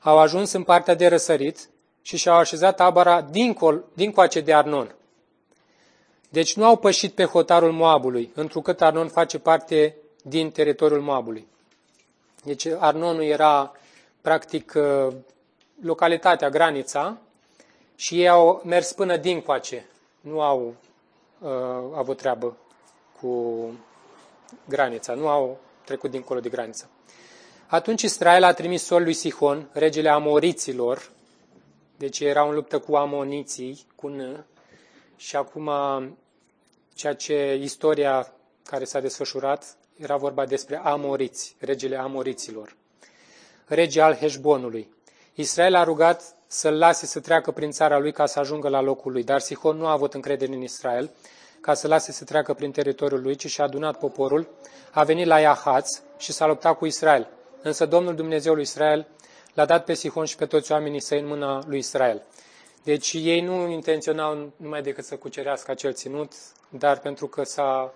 Au 0.00 0.18
ajuns 0.18 0.52
în 0.52 0.62
partea 0.62 0.94
de 0.94 1.06
răsărit 1.06 1.68
și 2.02 2.16
și-au 2.16 2.36
așezat 2.36 2.76
tabăra 2.76 3.20
dincol, 3.20 3.84
dincoace 3.92 4.40
de 4.40 4.54
Arnon. 4.54 4.94
Deci 6.28 6.56
nu 6.56 6.64
au 6.64 6.76
pășit 6.76 7.12
pe 7.12 7.24
hotarul 7.24 7.72
Moabului, 7.72 8.30
întrucât 8.34 8.82
Arnon 8.82 9.08
face 9.08 9.38
parte 9.38 9.96
din 10.22 10.50
teritoriul 10.50 11.00
Moabului. 11.00 11.46
Deci 12.44 12.66
Arnonul 12.66 13.22
era 13.22 13.72
practic 14.20 14.72
uh, 14.76 15.14
localitatea, 15.82 16.48
granița, 16.48 17.16
și 17.96 18.20
ei 18.20 18.28
au 18.28 18.62
mers 18.64 18.92
până 18.92 19.16
dincoace. 19.16 19.86
Nu 20.20 20.40
au 20.40 20.74
uh, 21.38 21.50
avut 21.94 22.16
treabă 22.16 22.56
cu 23.20 23.64
granița, 24.68 25.14
nu 25.14 25.28
au 25.28 25.58
trecut 25.84 26.10
dincolo 26.10 26.40
de 26.40 26.48
graniță. 26.48 26.88
Atunci 27.74 28.02
Israel 28.02 28.42
a 28.42 28.52
trimis 28.52 28.84
sol 28.84 29.02
lui 29.02 29.12
Sihon, 29.12 29.68
regele 29.72 30.08
Amoriților, 30.08 31.10
deci 31.96 32.20
era 32.20 32.42
în 32.42 32.54
luptă 32.54 32.78
cu 32.78 32.94
amoniții, 32.94 33.86
cu 33.94 34.08
N, 34.08 34.44
și 35.16 35.36
acum 35.36 35.70
ceea 36.94 37.14
ce 37.14 37.58
istoria 37.62 38.32
care 38.64 38.84
s-a 38.84 39.00
desfășurat 39.00 39.76
era 39.96 40.16
vorba 40.16 40.46
despre 40.46 40.80
Amoriți, 40.84 41.56
regele 41.58 41.96
Amoriților, 41.96 42.76
rege 43.66 44.00
al 44.00 44.14
Heșbonului. 44.14 44.94
Israel 45.34 45.74
a 45.74 45.84
rugat 45.84 46.36
să-l 46.46 46.78
lase 46.78 47.06
să 47.06 47.20
treacă 47.20 47.50
prin 47.50 47.70
țara 47.70 47.98
lui 47.98 48.12
ca 48.12 48.26
să 48.26 48.38
ajungă 48.38 48.68
la 48.68 48.80
locul 48.80 49.12
lui, 49.12 49.24
dar 49.24 49.40
Sihon 49.40 49.76
nu 49.76 49.86
a 49.86 49.92
avut 49.92 50.14
încredere 50.14 50.54
în 50.54 50.62
Israel 50.62 51.10
ca 51.60 51.74
să 51.74 51.88
lase 51.88 52.12
să 52.12 52.24
treacă 52.24 52.54
prin 52.54 52.70
teritoriul 52.70 53.22
lui, 53.22 53.34
ci 53.34 53.46
și-a 53.46 53.64
adunat 53.64 53.98
poporul, 53.98 54.48
a 54.90 55.04
venit 55.04 55.26
la 55.26 55.38
Iahaț 55.40 56.00
și 56.18 56.32
s-a 56.32 56.46
luptat 56.46 56.78
cu 56.78 56.86
Israel. 56.86 57.28
Însă 57.64 57.86
Domnul 57.86 58.14
Dumnezeul 58.14 58.54
lui 58.54 58.62
Israel 58.64 59.06
l-a 59.54 59.64
dat 59.64 59.84
pe 59.84 59.94
Sihon 59.94 60.24
și 60.24 60.36
pe 60.36 60.46
toți 60.46 60.72
oamenii 60.72 61.00
săi 61.00 61.20
în 61.20 61.26
mâna 61.26 61.62
lui 61.66 61.78
Israel. 61.78 62.22
Deci 62.82 63.12
ei 63.12 63.40
nu 63.40 63.68
intenționau 63.68 64.52
numai 64.56 64.82
decât 64.82 65.04
să 65.04 65.16
cucerească 65.16 65.70
acel 65.70 65.92
ținut, 65.92 66.32
dar 66.68 66.98
pentru 66.98 67.26
că 67.26 67.42
s-a, 67.42 67.94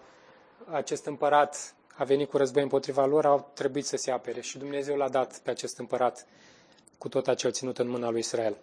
acest 0.70 1.06
împărat 1.06 1.74
a 1.96 2.04
venit 2.04 2.30
cu 2.30 2.36
război 2.36 2.62
împotriva 2.62 3.06
lor, 3.06 3.26
au 3.26 3.50
trebuit 3.54 3.86
să 3.86 3.96
se 3.96 4.10
apere 4.10 4.40
și 4.40 4.58
Dumnezeu 4.58 4.96
l-a 4.96 5.08
dat 5.08 5.38
pe 5.38 5.50
acest 5.50 5.78
împărat 5.78 6.26
cu 6.98 7.08
tot 7.08 7.28
acel 7.28 7.52
ținut 7.52 7.78
în 7.78 7.88
mâna 7.88 8.10
lui 8.10 8.18
Israel. 8.18 8.56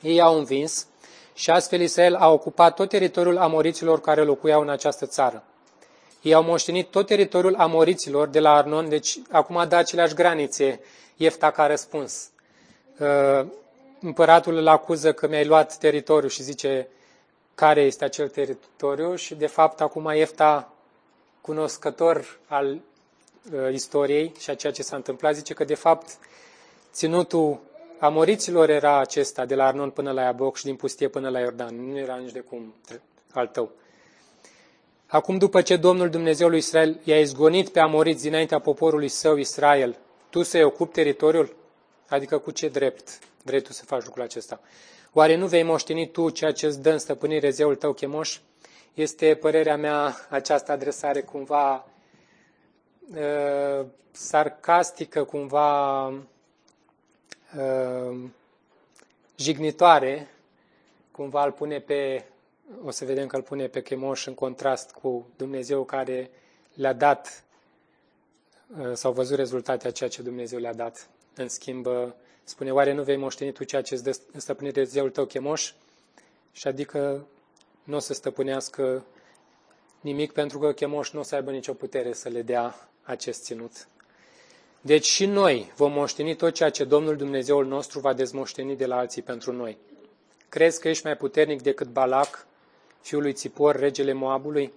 Ei 0.00 0.20
au 0.20 0.38
învins 0.38 0.86
și 1.34 1.50
astfel 1.50 1.80
Israel 1.80 2.14
a 2.14 2.28
ocupat 2.28 2.74
tot 2.74 2.88
teritoriul 2.88 3.38
amoriților 3.38 4.00
care 4.00 4.22
locuiau 4.22 4.60
în 4.60 4.68
această 4.68 5.06
țară. 5.06 5.44
Ei 6.24 6.34
au 6.34 6.42
moștenit 6.42 6.90
tot 6.90 7.06
teritoriul 7.06 7.54
amoriților 7.54 8.28
de 8.28 8.40
la 8.40 8.52
Arnon, 8.54 8.88
deci 8.88 9.18
acum 9.30 9.56
a 9.56 9.66
dat 9.66 9.78
aceleași 9.78 10.14
granițe 10.14 10.80
Iefta 11.16 11.50
ca 11.50 11.66
răspuns. 11.66 12.30
Uh, 12.98 13.46
împăratul 14.00 14.56
îl 14.56 14.68
acuză 14.68 15.12
că 15.12 15.28
mi-ai 15.28 15.44
luat 15.44 15.76
teritoriul 15.76 16.30
și 16.30 16.42
zice 16.42 16.88
care 17.54 17.80
este 17.80 18.04
acel 18.04 18.28
teritoriu 18.28 19.14
și 19.14 19.34
de 19.34 19.46
fapt 19.46 19.80
acum 19.80 20.12
Iefta, 20.14 20.72
cunoscător 21.40 22.38
al 22.46 22.66
uh, 23.52 23.72
istoriei 23.72 24.32
și 24.38 24.50
a 24.50 24.54
ceea 24.54 24.72
ce 24.72 24.82
s-a 24.82 24.96
întâmplat, 24.96 25.34
zice 25.34 25.54
că 25.54 25.64
de 25.64 25.74
fapt 25.74 26.18
ținutul 26.92 27.60
amoriților 27.98 28.70
era 28.70 28.98
acesta, 28.98 29.44
de 29.44 29.54
la 29.54 29.66
Arnon 29.66 29.90
până 29.90 30.12
la 30.12 30.22
Iaboc 30.22 30.56
și 30.56 30.64
din 30.64 30.76
pustie 30.76 31.08
până 31.08 31.28
la 31.28 31.40
Iordan. 31.40 31.90
Nu 31.90 31.98
era 31.98 32.16
nici 32.16 32.32
de 32.32 32.40
cum 32.40 32.74
al 33.32 33.46
tău. 33.46 33.70
Acum, 35.14 35.38
după 35.38 35.62
ce 35.62 35.76
Domnul 35.76 36.10
Dumnezeul 36.10 36.50
lui 36.50 36.58
Israel 36.58 37.00
i-a 37.04 37.20
izgonit 37.20 37.68
pe 37.68 37.80
amoriți 37.80 38.22
dinaintea 38.22 38.58
poporului 38.58 39.08
său 39.08 39.36
Israel, 39.36 39.98
tu 40.30 40.42
să-i 40.42 40.62
ocupi 40.62 40.92
teritoriul? 40.92 41.56
Adică 42.08 42.38
cu 42.38 42.50
ce 42.50 42.68
drept 42.68 43.18
vrei 43.42 43.60
tu 43.60 43.72
să 43.72 43.84
faci 43.84 44.04
lucrul 44.04 44.22
acesta? 44.22 44.60
Oare 45.12 45.36
nu 45.36 45.46
vei 45.46 45.62
moșteni 45.62 46.10
tu 46.10 46.30
ceea 46.30 46.52
ce 46.52 46.66
îți 46.66 46.82
dă 46.82 46.90
în 46.90 46.98
stăpânire 46.98 47.50
zeul 47.50 47.74
tău 47.74 47.92
chemoș? 47.92 48.38
Este 48.94 49.34
părerea 49.34 49.76
mea 49.76 50.16
această 50.28 50.72
adresare 50.72 51.20
cumva 51.20 51.86
uh, 53.14 53.86
sarcastică, 54.10 55.24
cumva 55.24 56.06
uh, 56.08 56.14
jignitoare, 59.36 60.28
cumva 61.10 61.44
îl 61.44 61.52
pune 61.52 61.78
pe, 61.78 62.24
o 62.84 62.90
să 62.90 63.04
vedem 63.04 63.26
că 63.26 63.36
îl 63.36 63.42
pune 63.42 63.66
pe 63.66 63.82
Chemoș 63.82 64.26
în 64.26 64.34
contrast 64.34 64.90
cu 64.90 65.26
Dumnezeu 65.36 65.84
care 65.84 66.30
le-a 66.74 66.92
dat 66.92 67.44
uh, 68.78 68.92
sau 68.92 69.12
văzut 69.12 69.36
rezultatele 69.36 69.88
a 69.88 69.92
ceea 69.92 70.08
ce 70.08 70.22
Dumnezeu 70.22 70.58
le-a 70.58 70.74
dat. 70.74 71.08
În 71.34 71.48
schimb, 71.48 71.86
uh, 71.86 72.08
spune, 72.44 72.72
oare 72.72 72.92
nu 72.92 73.02
vei 73.02 73.16
moșteni 73.16 73.52
tu 73.52 73.64
ceea 73.64 73.82
ce 73.82 73.94
îți 73.94 74.04
dă 74.04 74.18
în 74.32 74.40
stăpânire 74.40 74.84
zeul 74.84 75.10
tău 75.10 75.24
Chemoș? 75.24 75.72
Și 76.52 76.66
adică 76.66 77.26
nu 77.84 77.96
o 77.96 77.98
să 77.98 78.14
stăpânească 78.14 79.04
nimic 80.00 80.32
pentru 80.32 80.58
că 80.58 80.72
Chemoș 80.72 81.10
nu 81.10 81.20
o 81.20 81.22
să 81.22 81.34
aibă 81.34 81.50
nicio 81.50 81.74
putere 81.74 82.12
să 82.12 82.28
le 82.28 82.42
dea 82.42 82.88
acest 83.02 83.42
ținut. 83.42 83.88
Deci 84.80 85.04
și 85.04 85.26
noi 85.26 85.72
vom 85.76 85.92
moșteni 85.92 86.36
tot 86.36 86.52
ceea 86.54 86.70
ce 86.70 86.84
Domnul 86.84 87.16
Dumnezeul 87.16 87.66
nostru 87.66 88.00
va 88.00 88.12
dezmoșteni 88.12 88.76
de 88.76 88.86
la 88.86 88.96
alții 88.96 89.22
pentru 89.22 89.52
noi. 89.52 89.78
Crezi 90.48 90.80
că 90.80 90.88
ești 90.88 91.04
mai 91.04 91.16
puternic 91.16 91.62
decât 91.62 91.88
Balac, 91.88 92.46
fiul 93.04 93.22
lui 93.22 93.32
Țipor, 93.32 93.76
regele 93.76 94.12
Moabului? 94.12 94.72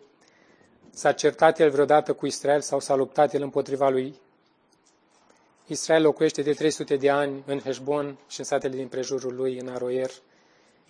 S-a 0.90 1.12
certat 1.12 1.60
el 1.60 1.70
vreodată 1.70 2.14
cu 2.14 2.26
Israel 2.26 2.62
sau 2.62 2.80
s-a 2.80 2.96
luptat 2.96 3.34
el 3.34 3.42
împotriva 3.42 3.90
lui? 3.90 4.16
Israel 5.68 6.02
locuiește 6.02 6.42
de 6.42 6.54
300 6.54 6.96
de 6.96 7.10
ani 7.10 7.44
în 7.46 7.60
Heșbon 7.60 8.18
și 8.28 8.40
în 8.40 8.46
satele 8.46 8.76
din 8.76 8.88
prejurul 8.88 9.36
lui, 9.36 9.60
în 9.60 9.68
Aroer, 9.68 10.12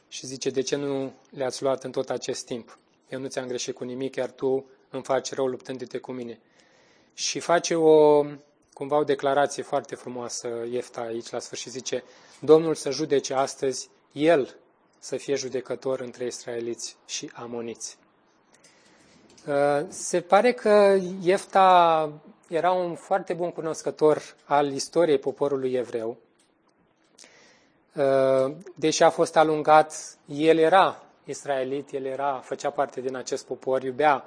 și 0.08 0.25
zice, 0.25 0.50
de 0.50 0.62
ce 0.62 0.75
nu 0.75 1.13
le-ați 1.29 1.63
luat 1.63 1.84
în 1.84 1.91
tot 1.91 2.10
acest 2.10 2.46
timp? 2.46 2.77
Eu 3.10 3.20
nu 3.20 3.27
ți-am 3.27 3.48
greșit 3.48 3.75
cu 3.75 3.84
nimic, 3.84 4.15
iar 4.15 4.32
tu 4.32 4.65
îmi 4.89 5.03
faci 5.03 5.34
rău 5.34 5.48
luptându-te 5.48 5.98
cu 5.98 6.12
mine. 6.12 6.39
Și 7.13 7.39
face 7.39 7.75
o, 7.75 8.25
cumva 8.74 8.98
o 8.98 9.03
declarație 9.03 9.63
foarte 9.63 9.96
frumoasă, 9.96 10.48
Iefta, 10.72 11.01
aici 11.01 11.29
la 11.29 11.39
sfârșit, 11.39 11.72
zice, 11.72 12.03
Domnul 12.39 12.75
să 12.75 12.89
judece 12.91 13.34
astăzi, 13.34 13.89
El 14.12 14.56
să 15.00 15.18
fie 15.18 15.36
judecător 15.36 16.00
între 16.00 16.25
israeliți 16.25 16.98
și 17.06 17.32
amoniți. 17.34 17.98
Uh, 19.48 19.86
se 19.88 20.22
pare 20.22 20.51
că 20.51 20.98
Iefta 21.22 22.12
era 22.48 22.72
un 22.72 22.96
foarte 22.96 23.34
bun 23.34 23.51
cunoscător 23.51 24.36
al 24.46 24.72
istoriei 24.72 25.18
poporului 25.18 25.74
evreu. 25.74 26.18
Uh, 27.96 28.54
deși 28.75 29.04
a 29.04 29.10
fost 29.10 29.36
alungat, 29.36 30.18
el 30.25 30.58
era 30.58 31.04
israelit, 31.24 31.92
el 31.92 32.06
era, 32.06 32.42
făcea 32.44 32.70
parte 32.70 33.01
din 33.01 33.16
acest 33.16 33.46
popor, 33.46 33.84
iubea 33.84 34.25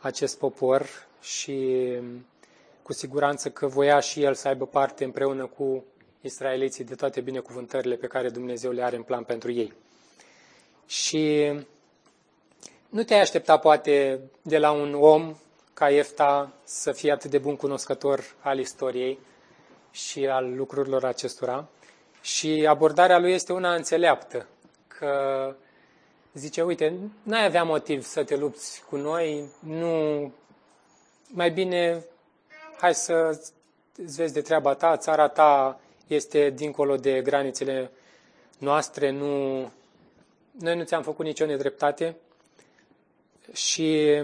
acest 0.00 0.38
popor 0.38 0.86
și 1.20 1.88
cu 2.82 2.92
siguranță 2.92 3.50
că 3.50 3.66
voia 3.66 4.00
și 4.00 4.22
el 4.22 4.34
să 4.34 4.48
aibă 4.48 4.66
parte 4.66 5.04
împreună 5.04 5.46
cu 5.46 5.84
israeliții 6.20 6.84
de 6.84 6.94
toate 6.94 7.20
binecuvântările 7.20 7.94
pe 7.94 8.06
care 8.06 8.28
Dumnezeu 8.28 8.70
le 8.70 8.82
are 8.82 8.96
în 8.96 9.02
plan 9.02 9.22
pentru 9.24 9.50
ei. 9.52 9.72
Și 10.86 11.52
nu 12.88 13.02
te-ai 13.02 13.20
aștepta 13.20 13.56
poate 13.56 14.20
de 14.42 14.58
la 14.58 14.70
un 14.70 14.94
om 14.94 15.36
ca 15.74 15.90
Efta 15.90 16.52
să 16.64 16.92
fie 16.92 17.12
atât 17.12 17.30
de 17.30 17.38
bun 17.38 17.56
cunoscător 17.56 18.34
al 18.40 18.58
istoriei 18.58 19.18
și 19.90 20.26
al 20.26 20.54
lucrurilor 20.56 21.04
acestora. 21.04 21.68
Și 22.20 22.66
abordarea 22.68 23.18
lui 23.18 23.32
este 23.32 23.52
una 23.52 23.74
înțeleaptă, 23.74 24.46
că 24.88 25.54
zice, 26.32 26.62
uite, 26.62 26.98
n-ai 27.22 27.44
avea 27.44 27.62
motiv 27.64 28.04
să 28.04 28.24
te 28.24 28.36
lupți 28.36 28.82
cu 28.88 28.96
noi, 28.96 29.44
nu, 29.58 30.32
mai 31.26 31.50
bine 31.50 32.04
hai 32.78 32.94
să 32.94 33.40
îți 33.96 34.16
vezi 34.16 34.32
de 34.32 34.40
treaba 34.40 34.74
ta, 34.74 34.96
țara 34.96 35.28
ta 35.28 35.80
este 36.06 36.50
dincolo 36.50 36.96
de 36.96 37.22
granițele 37.22 37.90
noastre, 38.58 39.10
nu, 39.10 39.70
noi 40.58 40.76
nu 40.76 40.84
ți-am 40.84 41.02
făcut 41.02 41.24
nicio 41.24 41.46
nedreptate 41.46 42.16
și 43.52 44.22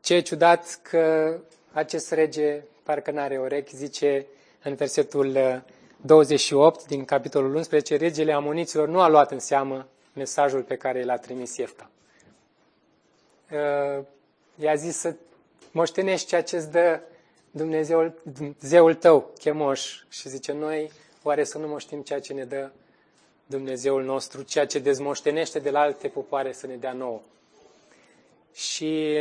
ce 0.00 0.14
e 0.14 0.20
ciudat 0.20 0.78
că 0.82 1.36
acest 1.72 2.12
rege 2.12 2.62
parcă 2.82 3.10
n-are 3.10 3.38
orechi, 3.38 3.70
zice 3.74 4.26
în 4.62 4.74
versetul 4.74 5.62
28 5.96 6.86
din 6.86 7.04
capitolul 7.04 7.54
11, 7.54 7.96
regele 7.96 8.32
amoniților 8.32 8.88
nu 8.88 9.00
a 9.00 9.08
luat 9.08 9.30
în 9.30 9.38
seamă 9.38 9.88
mesajul 10.12 10.62
pe 10.62 10.76
care 10.76 11.04
l-a 11.04 11.16
trimis 11.16 11.56
Iefta. 11.56 11.90
Uh, 13.50 14.04
i-a 14.54 14.74
zis 14.74 14.96
să 14.96 15.14
moștenești 15.70 16.26
ceea 16.26 16.42
ce 16.42 16.56
îți 16.56 16.70
dă 16.70 17.00
Dumnezeul, 17.50 18.20
Dumnezeul 18.22 18.94
tău, 18.94 19.32
chemoș. 19.38 20.02
Și 20.08 20.28
zice, 20.28 20.52
noi 20.52 20.90
oare 21.22 21.44
să 21.44 21.58
nu 21.58 21.66
moștim 21.66 22.02
ceea 22.02 22.20
ce 22.20 22.32
ne 22.32 22.44
dă 22.44 22.70
Dumnezeul 23.50 24.04
nostru, 24.04 24.42
ceea 24.42 24.66
ce 24.66 24.78
dezmoștenește 24.78 25.58
de 25.58 25.70
la 25.70 25.80
alte 25.80 26.08
popoare 26.08 26.52
să 26.52 26.66
ne 26.66 26.76
dea 26.76 26.92
nouă. 26.92 27.20
Și 28.52 29.16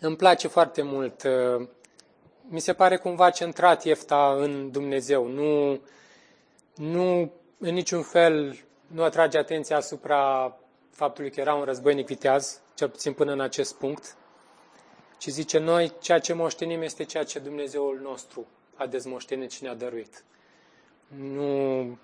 îmi 0.00 0.16
place 0.16 0.48
foarte 0.48 0.82
mult. 0.82 1.22
Uh, 1.22 1.66
mi 2.48 2.60
se 2.60 2.72
pare 2.72 2.96
cumva 2.96 3.30
centrat 3.30 3.84
Iefta 3.84 4.36
în 4.38 4.70
Dumnezeu. 4.70 5.26
Nu, 5.26 5.80
nu 6.74 7.32
în 7.58 7.74
niciun 7.74 8.02
fel 8.02 8.58
nu 8.86 9.02
atrage 9.02 9.38
atenția 9.38 9.76
asupra 9.76 10.56
faptului 10.90 11.30
că 11.30 11.40
era 11.40 11.54
un 11.54 11.64
războinic 11.64 12.06
viteaz, 12.06 12.60
cel 12.74 12.88
puțin 12.88 13.12
până 13.12 13.32
în 13.32 13.40
acest 13.40 13.74
punct, 13.74 14.16
ci 15.18 15.28
zice 15.28 15.58
noi, 15.58 15.92
ceea 16.00 16.18
ce 16.18 16.32
moștenim 16.32 16.82
este 16.82 17.04
ceea 17.04 17.24
ce 17.24 17.38
Dumnezeul 17.38 17.98
nostru 18.02 18.46
a 18.74 18.86
dezmoștenit 18.86 19.50
și 19.50 19.62
ne-a 19.62 19.74
dăruit. 19.74 20.24
Nu, 21.16 21.98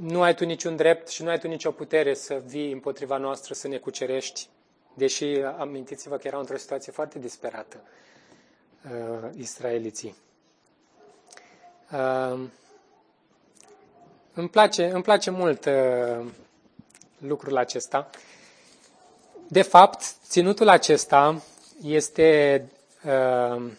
nu 0.00 0.22
ai 0.22 0.34
tu 0.34 0.44
niciun 0.44 0.76
drept 0.76 1.08
și 1.08 1.22
nu 1.22 1.28
ai 1.28 1.38
tu 1.38 1.46
nicio 1.48 1.70
putere 1.70 2.14
să 2.14 2.42
vii 2.46 2.72
împotriva 2.72 3.16
noastră, 3.16 3.54
să 3.54 3.68
ne 3.68 3.76
cucerești, 3.76 4.48
deși 4.94 5.24
amintiți-vă 5.58 6.16
că 6.16 6.26
erau 6.26 6.40
într-o 6.40 6.56
situație 6.56 6.92
foarte 6.92 7.18
disperată 7.18 7.80
uh, 8.84 9.28
israeliții. 9.36 10.14
Uh, 11.92 12.40
îmi 14.34 14.48
place, 14.48 14.84
îmi 14.90 15.02
place 15.02 15.30
mult 15.30 15.64
uh, 15.64 16.26
lucrul 17.18 17.56
acesta. 17.56 18.10
De 19.48 19.62
fapt, 19.62 20.14
ținutul 20.28 20.68
acesta 20.68 21.42
este 21.82 22.64
uh, 23.04 23.70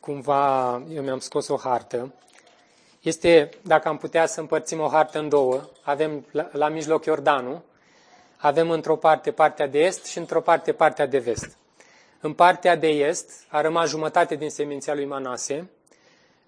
cumva, 0.00 0.72
eu 0.92 1.02
mi-am 1.02 1.18
scos 1.18 1.48
o 1.48 1.56
hartă, 1.56 2.12
este, 3.04 3.48
dacă 3.62 3.88
am 3.88 3.96
putea 3.96 4.26
să 4.26 4.40
împărțim 4.40 4.80
o 4.80 4.88
hartă 4.88 5.18
în 5.18 5.28
două, 5.28 5.68
avem 5.82 6.26
la, 6.30 6.48
la 6.52 6.68
mijloc 6.68 7.04
Iordanul, 7.04 7.62
avem 8.36 8.70
într-o 8.70 8.96
parte 8.96 9.32
partea 9.32 9.66
de 9.66 9.78
est 9.78 10.04
și 10.04 10.18
într-o 10.18 10.40
parte 10.40 10.72
partea 10.72 11.06
de 11.06 11.18
vest. 11.18 11.56
În 12.20 12.32
partea 12.32 12.76
de 12.76 12.88
est 12.88 13.30
a 13.48 13.60
rămas 13.60 13.88
jumătate 13.88 14.34
din 14.34 14.50
seminția 14.50 14.94
lui 14.94 15.04
Manase, 15.04 15.70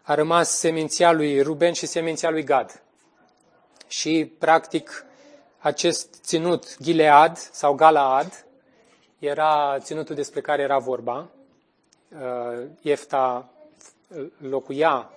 a 0.02 0.14
rămas 0.14 0.50
seminția 0.50 1.12
lui 1.12 1.42
Ruben 1.42 1.72
și 1.72 1.86
seminția 1.86 2.30
lui 2.30 2.44
Gad. 2.44 2.82
Și, 3.88 4.32
practic, 4.38 5.04
acest 5.58 6.14
ținut 6.22 6.76
Gilead 6.82 7.36
sau 7.36 7.74
Galaad 7.74 8.46
era 9.18 9.76
ținutul 9.78 10.14
despre 10.14 10.40
care 10.40 10.62
era 10.62 10.78
vorba. 10.78 11.28
Uh, 12.08 12.66
Iefta 12.80 13.50
locuia, 14.48 15.10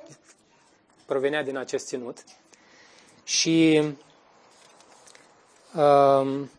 provenea 1.10 1.43
din 1.43 1.58
acest 1.58 1.88
ținut. 1.88 2.17
Și 3.24 3.82
um, 5.76 6.50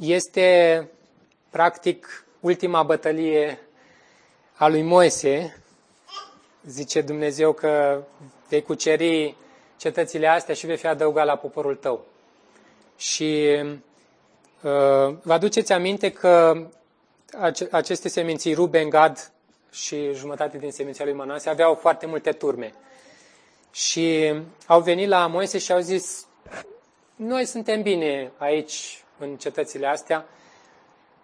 este, 0.00 0.88
practic, 1.50 2.24
ultima 2.40 2.82
bătălie 2.82 3.58
a 4.54 4.68
lui 4.68 4.82
Moise. 4.82 5.56
Zice 6.66 7.00
Dumnezeu 7.00 7.52
că 7.52 8.02
vei 8.48 8.62
cuceri 8.62 9.36
cetățile 9.76 10.26
astea 10.26 10.54
și 10.54 10.66
vei 10.66 10.76
fi 10.76 10.86
adăugat 10.86 11.26
la 11.26 11.36
poporul 11.36 11.74
tău. 11.76 12.04
Și 12.96 13.56
uh, 14.62 15.14
vă 15.22 15.32
aduceți 15.32 15.72
aminte 15.72 16.10
că 16.12 16.66
aceste 17.70 18.08
seminții, 18.08 18.54
Ruben, 18.54 18.88
Gad 18.88 19.32
și 19.70 20.12
jumătate 20.12 20.58
din 20.58 20.70
seminția 20.72 21.04
lui 21.04 21.14
Manase, 21.14 21.48
aveau 21.48 21.74
foarte 21.74 22.06
multe 22.06 22.32
turme. 22.32 22.74
Și 23.74 24.34
au 24.66 24.80
venit 24.80 25.08
la 25.08 25.26
Moise 25.26 25.58
și 25.58 25.72
au 25.72 25.80
zis, 25.80 26.26
noi 27.16 27.44
suntem 27.44 27.82
bine 27.82 28.32
aici, 28.36 29.04
în 29.18 29.36
cetățile 29.36 29.86
astea, 29.86 30.26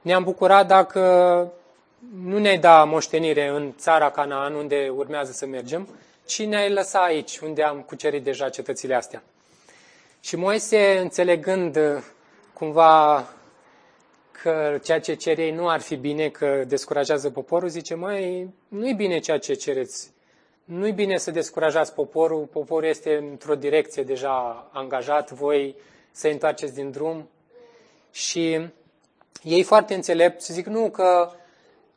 ne-am 0.01 0.23
bucurat 0.23 0.67
dacă 0.67 1.53
nu 2.25 2.39
ne-ai 2.39 2.59
da 2.59 2.85
moștenire 2.85 3.47
în 3.47 3.75
țara 3.79 4.11
Canaan, 4.11 4.55
unde 4.55 4.93
urmează 4.97 5.33
să 5.33 5.47
mergem, 5.47 5.89
ci 6.25 6.45
ne-ai 6.45 6.73
lăsat 6.73 7.03
aici, 7.03 7.39
unde 7.39 7.63
am 7.63 7.81
cucerit 7.81 8.25
deja 8.25 8.49
cetățile 8.49 8.95
astea. 8.95 9.23
Și 10.21 10.37
Moise, 10.37 10.99
înțelegând 10.99 11.79
cumva 12.53 13.29
că 14.43 14.79
ceea 14.83 15.01
ce 15.01 15.15
cer 15.15 15.39
ei 15.39 15.51
nu 15.51 15.69
ar 15.69 15.81
fi 15.81 15.97
bine, 15.97 16.29
că 16.29 16.65
descurajează 16.67 17.31
poporul, 17.31 17.69
zice, 17.69 17.95
măi, 17.95 18.49
nu-i 18.69 18.95
bine 18.95 19.19
ceea 19.19 19.39
ce 19.39 19.55
cereți. 19.55 20.11
Nu-i 20.73 20.93
bine 20.93 21.17
să 21.17 21.31
descurajați 21.31 21.95
poporul, 21.95 22.45
poporul 22.45 22.89
este 22.89 23.17
într-o 23.17 23.55
direcție 23.55 24.03
deja 24.03 24.69
angajat, 24.73 25.31
voi 25.31 25.77
să 26.11 26.29
întoarceți 26.29 26.75
din 26.75 26.91
drum. 26.91 27.29
Și 28.11 28.69
ei 29.43 29.63
foarte 29.63 29.95
înțelept 29.95 30.43
zic, 30.43 30.67
nu, 30.67 30.91
că 30.91 31.31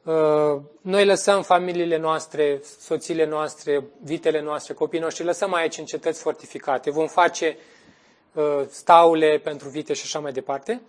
uh, 0.04 0.62
noi 0.82 1.06
lăsăm 1.06 1.42
familiile 1.42 1.98
noastre, 1.98 2.62
soțiile 2.80 3.26
noastre, 3.26 3.84
vitele 4.04 4.42
noastre, 4.42 4.74
copiii 4.74 5.02
noștri, 5.02 5.26
lăsăm 5.26 5.54
aici 5.54 5.78
în 5.78 5.86
cetăți 5.86 6.22
fortificate, 6.22 6.92
vom 6.92 7.08
face 7.08 7.58
uh, 8.34 8.62
staule 8.70 9.40
pentru 9.44 9.70
vite 9.70 9.94
și 9.94 10.02
așa 10.06 10.20
mai 10.20 10.32
departe. 10.32 10.82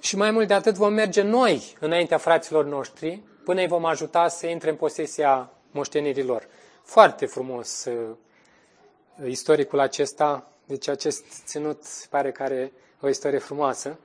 Și 0.00 0.16
mai 0.16 0.30
mult 0.30 0.48
de 0.48 0.54
atât 0.54 0.74
vom 0.74 0.92
merge 0.92 1.22
noi 1.22 1.76
înaintea 1.80 2.18
fraților 2.18 2.64
noștri 2.64 3.22
până 3.44 3.60
îi 3.60 3.68
vom 3.68 3.84
ajuta 3.84 4.28
să 4.28 4.46
intre 4.46 4.70
în 4.70 4.76
posesia 4.76 5.50
moștenirii 5.70 6.24
lor. 6.24 6.48
Foarte 6.86 7.26
frumos 7.26 7.84
uh, 7.84 8.16
istoricul 9.28 9.78
acesta, 9.78 10.50
deci 10.64 10.88
acest 10.88 11.24
ținut 11.44 11.82
pare 12.10 12.32
că 12.32 12.42
are 12.42 12.72
o 13.00 13.08
istorie 13.08 13.38
frumoasă. 13.38 13.98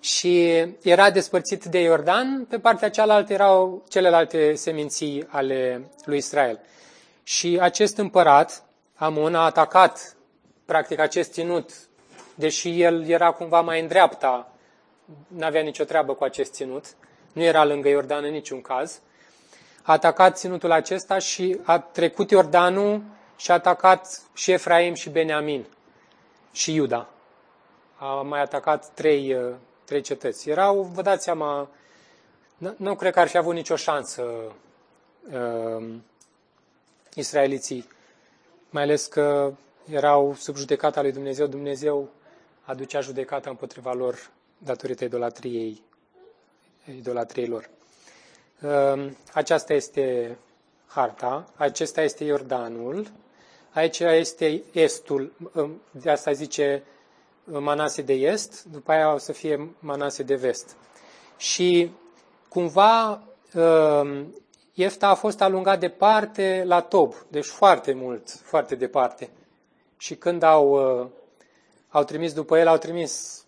Și 0.00 0.48
era 0.82 1.10
despărțit 1.10 1.64
de 1.64 1.80
Iordan, 1.80 2.44
pe 2.44 2.58
partea 2.58 2.90
cealaltă 2.90 3.32
erau 3.32 3.84
celelalte 3.88 4.54
seminții 4.54 5.26
ale 5.28 5.88
lui 6.04 6.16
Israel. 6.16 6.60
Și 7.22 7.58
acest 7.60 7.96
împărat, 7.96 8.64
Amon, 8.94 9.34
a 9.34 9.44
atacat 9.44 10.16
practic 10.64 10.98
acest 10.98 11.32
ținut, 11.32 11.70
deși 12.34 12.82
el 12.82 13.08
era 13.08 13.30
cumva 13.32 13.60
mai 13.60 13.80
în 13.80 13.86
dreapta, 13.86 14.52
nu 15.26 15.44
avea 15.44 15.62
nicio 15.62 15.84
treabă 15.84 16.14
cu 16.14 16.24
acest 16.24 16.52
ținut, 16.52 16.84
nu 17.32 17.42
era 17.42 17.64
lângă 17.64 17.88
Iordan 17.88 18.24
în 18.24 18.32
niciun 18.32 18.60
caz, 18.60 18.92
a 18.94 19.13
atacat 19.86 20.36
ținutul 20.36 20.70
acesta 20.70 21.18
și 21.18 21.58
a 21.62 21.78
trecut 21.78 22.30
Iordanul 22.30 23.02
și 23.36 23.50
a 23.50 23.54
atacat 23.54 24.22
și 24.34 24.52
Efraim 24.52 24.94
și 24.94 25.10
Beniamin 25.10 25.66
și 26.52 26.74
Iuda. 26.74 27.08
A 27.96 28.06
mai 28.06 28.40
atacat 28.40 28.88
trei, 28.94 29.34
uh, 29.34 29.54
trei 29.84 30.00
cetăți. 30.00 30.50
Erau, 30.50 30.82
vă 30.82 31.02
dați 31.02 31.24
seama, 31.24 31.68
nu 32.76 32.94
cred 32.94 33.12
că 33.12 33.20
ar 33.20 33.28
fi 33.28 33.36
avut 33.36 33.54
nicio 33.54 33.76
șansă 33.76 34.22
uh, 35.32 35.94
israeliții, 37.14 37.88
mai 38.70 38.82
ales 38.82 39.06
că 39.06 39.52
erau 39.90 40.34
sub 40.34 40.56
judecata 40.56 41.02
lui 41.02 41.12
Dumnezeu. 41.12 41.46
Dumnezeu 41.46 42.08
aducea 42.62 43.00
judecata 43.00 43.50
împotriva 43.50 43.92
lor 43.92 44.30
datorită 44.58 45.04
idolatriei, 45.04 45.82
idolatriei 46.96 47.46
lor. 47.46 47.70
Ehm, 48.64 49.16
aceasta 49.32 49.72
este 49.74 50.38
harta, 50.86 51.44
acesta 51.56 52.02
este 52.02 52.24
Iordanul, 52.24 53.06
aici 53.72 53.98
este 53.98 54.62
estul, 54.72 55.32
ehm, 55.56 55.80
de 55.90 56.10
asta 56.10 56.32
zice 56.32 56.82
Manase 57.44 58.02
de 58.02 58.12
est, 58.12 58.64
după 58.64 58.92
aia 58.92 59.14
o 59.14 59.18
să 59.18 59.32
fie 59.32 59.74
Manase 59.78 60.22
de 60.22 60.34
vest. 60.34 60.76
Și 61.36 61.90
cumva 62.48 63.22
ehm, 63.54 64.42
Iefta 64.74 65.08
a 65.08 65.14
fost 65.14 65.40
alungat 65.40 65.80
departe 65.80 66.62
la 66.66 66.80
Tob, 66.80 67.14
deci 67.28 67.46
foarte 67.46 67.92
mult, 67.92 68.28
foarte 68.28 68.74
departe. 68.74 69.30
Și 69.96 70.14
când 70.14 70.42
au, 70.42 70.74
au 71.88 72.04
trimis 72.04 72.32
după 72.32 72.58
el, 72.58 72.66
au 72.66 72.76
trimis 72.76 73.44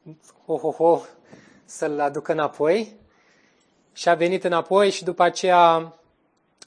ho, 0.46 0.56
ho, 0.56 0.70
ho, 0.70 1.00
să-l 1.64 2.00
aducă 2.00 2.32
înapoi 2.32 3.04
și 3.96 4.08
a 4.08 4.14
venit 4.14 4.44
înapoi 4.44 4.90
și 4.90 5.04
după 5.04 5.22
aceea, 5.22 5.94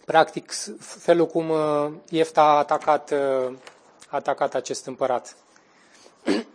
practic, 0.06 0.54
felul 0.80 1.28
cum 1.28 1.54
Iefta 2.10 2.42
a 2.42 2.58
atacat, 2.58 3.12
a 3.12 4.16
atacat 4.16 4.54
acest 4.54 4.86
împărat. 4.86 5.36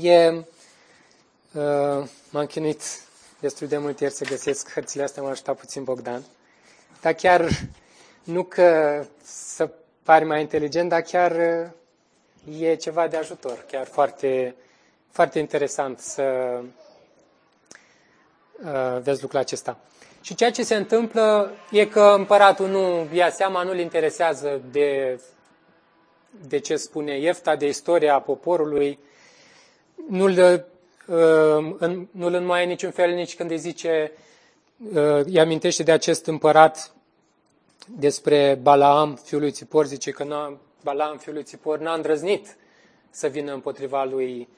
E, 0.00 0.44
m-am 2.30 2.46
chinuit 2.46 2.82
destul 3.40 3.66
de 3.66 3.78
mult 3.78 4.00
ieri 4.00 4.14
să 4.14 4.24
găsesc 4.24 4.72
hărțile 4.72 5.02
astea, 5.02 5.22
m-a 5.22 5.30
ajutat 5.30 5.56
puțin 5.56 5.84
Bogdan. 5.84 6.22
Dar 7.00 7.12
chiar, 7.12 7.48
nu 8.34 8.44
că 8.44 9.04
să 9.22 9.70
pari 10.02 10.24
mai 10.24 10.40
inteligent, 10.40 10.88
dar 10.88 11.00
chiar 11.00 11.32
e 12.58 12.74
ceva 12.74 13.08
de 13.08 13.16
ajutor, 13.16 13.64
chiar 13.70 13.86
foarte, 13.86 14.54
foarte 15.10 15.38
interesant 15.38 15.98
să, 15.98 16.22
Uh, 16.22 16.66
vezi 19.02 19.22
lucrul 19.22 19.40
acesta. 19.40 19.78
Și 20.20 20.34
ceea 20.34 20.50
ce 20.50 20.62
se 20.62 20.74
întâmplă 20.74 21.50
e 21.70 21.86
că 21.86 22.14
împăratul 22.18 22.68
nu 22.68 23.08
ia 23.12 23.30
seama, 23.30 23.62
nu-l 23.62 23.78
interesează 23.78 24.60
de, 24.70 25.20
de 26.48 26.58
ce 26.58 26.76
spune 26.76 27.18
Iefta, 27.18 27.56
de 27.56 27.68
istoria 27.68 28.20
poporului, 28.20 28.98
nu-l, 30.08 30.66
uh, 31.06 32.06
nu-l 32.10 32.34
înmoaie 32.34 32.66
niciun 32.66 32.90
fel 32.90 33.10
nici 33.14 33.36
când 33.36 33.50
îi 33.50 33.58
zice, 33.58 34.12
uh, 34.94 35.20
îi 35.24 35.40
amintește 35.40 35.82
de 35.82 35.92
acest 35.92 36.26
împărat 36.26 36.94
despre 37.86 38.58
Balaam, 38.62 39.14
fiul 39.14 39.40
lui 39.40 39.50
Țipor, 39.50 39.86
zice 39.86 40.10
că 40.10 40.24
n-a, 40.24 40.58
Balaam, 40.82 41.18
fiul 41.18 41.34
lui 41.34 41.44
Țipor, 41.44 41.78
n-a 41.78 41.92
îndrăznit 41.94 42.56
să 43.10 43.26
vină 43.26 43.52
împotriva 43.52 44.04
lui 44.04 44.48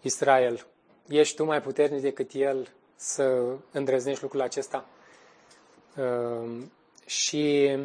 Israel. 0.00 0.66
Ești 1.08 1.36
tu 1.36 1.44
mai 1.44 1.62
puternic 1.62 2.00
decât 2.00 2.30
el, 2.34 2.68
să 3.02 3.56
îndrăznești 3.70 4.22
lucrul 4.22 4.40
acesta. 4.40 4.84
Ehm, 5.96 6.72
și 7.06 7.76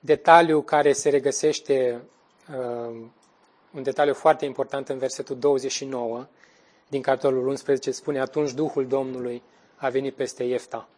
detaliul 0.00 0.64
care 0.64 0.92
se 0.92 1.08
regăsește, 1.08 2.02
ehm, 2.50 3.12
un 3.74 3.82
detaliu 3.82 4.14
foarte 4.14 4.44
important 4.44 4.88
în 4.88 4.98
versetul 4.98 5.38
29 5.38 6.26
din 6.88 7.02
capitolul 7.02 7.46
11, 7.46 7.90
spune 7.90 8.20
atunci 8.20 8.52
Duhul 8.52 8.86
Domnului 8.86 9.42
a 9.76 9.88
venit 9.88 10.14
peste 10.14 10.44
Iefta. 10.44 10.88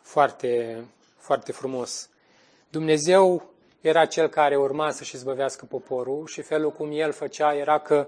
Foarte, 0.00 0.84
foarte 1.16 1.52
frumos. 1.52 2.08
Dumnezeu 2.68 3.50
era 3.80 4.06
cel 4.06 4.28
care 4.28 4.56
urma 4.56 4.90
să-și 4.90 5.16
zbăvească 5.16 5.64
poporul 5.64 6.26
și 6.26 6.42
felul 6.42 6.72
cum 6.72 6.90
el 6.92 7.12
făcea 7.12 7.54
era 7.54 7.78
că 7.78 8.06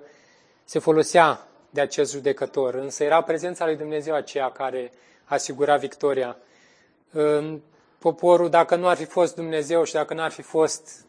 se 0.65 0.79
folosea 0.79 1.49
de 1.75 1.81
acest 1.81 2.13
judecător, 2.13 2.75
însă 2.75 3.05
era 3.05 3.23
prezența 3.23 3.65
lui 3.65 3.77
Dumnezeu 3.77 4.15
aceea 4.15 4.51
care 4.51 4.93
asigura 5.25 5.77
victoria. 5.77 6.37
Poporul, 7.99 8.51
dacă 8.51 8.77
nu 8.77 8.89
ar 8.89 8.97
fi 8.97 9.05
fost 9.05 9.35
Dumnezeu 9.35 9.85
și 9.85 9.93
dacă 9.93 10.15
nu 10.15 10.23
ar 10.23 10.31
fi 10.31 10.43
fost 10.43 11.07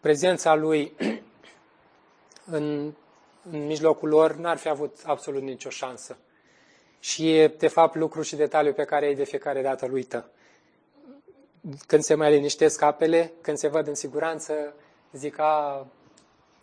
prezența 0.00 0.54
lui 0.54 0.92
în, 2.56 2.92
în 3.50 3.66
mijlocul 3.66 4.08
lor, 4.08 4.36
n-ar 4.36 4.56
fi 4.56 4.68
avut 4.68 4.96
absolut 5.04 5.42
nicio 5.42 5.70
șansă. 5.70 6.16
Și 7.00 7.36
e, 7.36 7.48
de 7.48 7.68
fapt, 7.68 7.94
lucru 7.94 8.22
și 8.22 8.36
detaliu 8.36 8.72
pe 8.72 8.84
care 8.84 9.06
ei 9.06 9.14
de 9.14 9.24
fiecare 9.24 9.62
dată 9.62 9.86
îl 9.86 9.92
uită. 9.92 10.30
Când 11.86 12.02
se 12.02 12.14
mai 12.14 12.32
liniștesc 12.32 12.82
apele, 12.82 13.32
când 13.40 13.56
se 13.56 13.68
văd 13.68 13.86
în 13.86 13.94
siguranță, 13.94 14.74
zic, 15.12 15.38
a, 15.38 15.86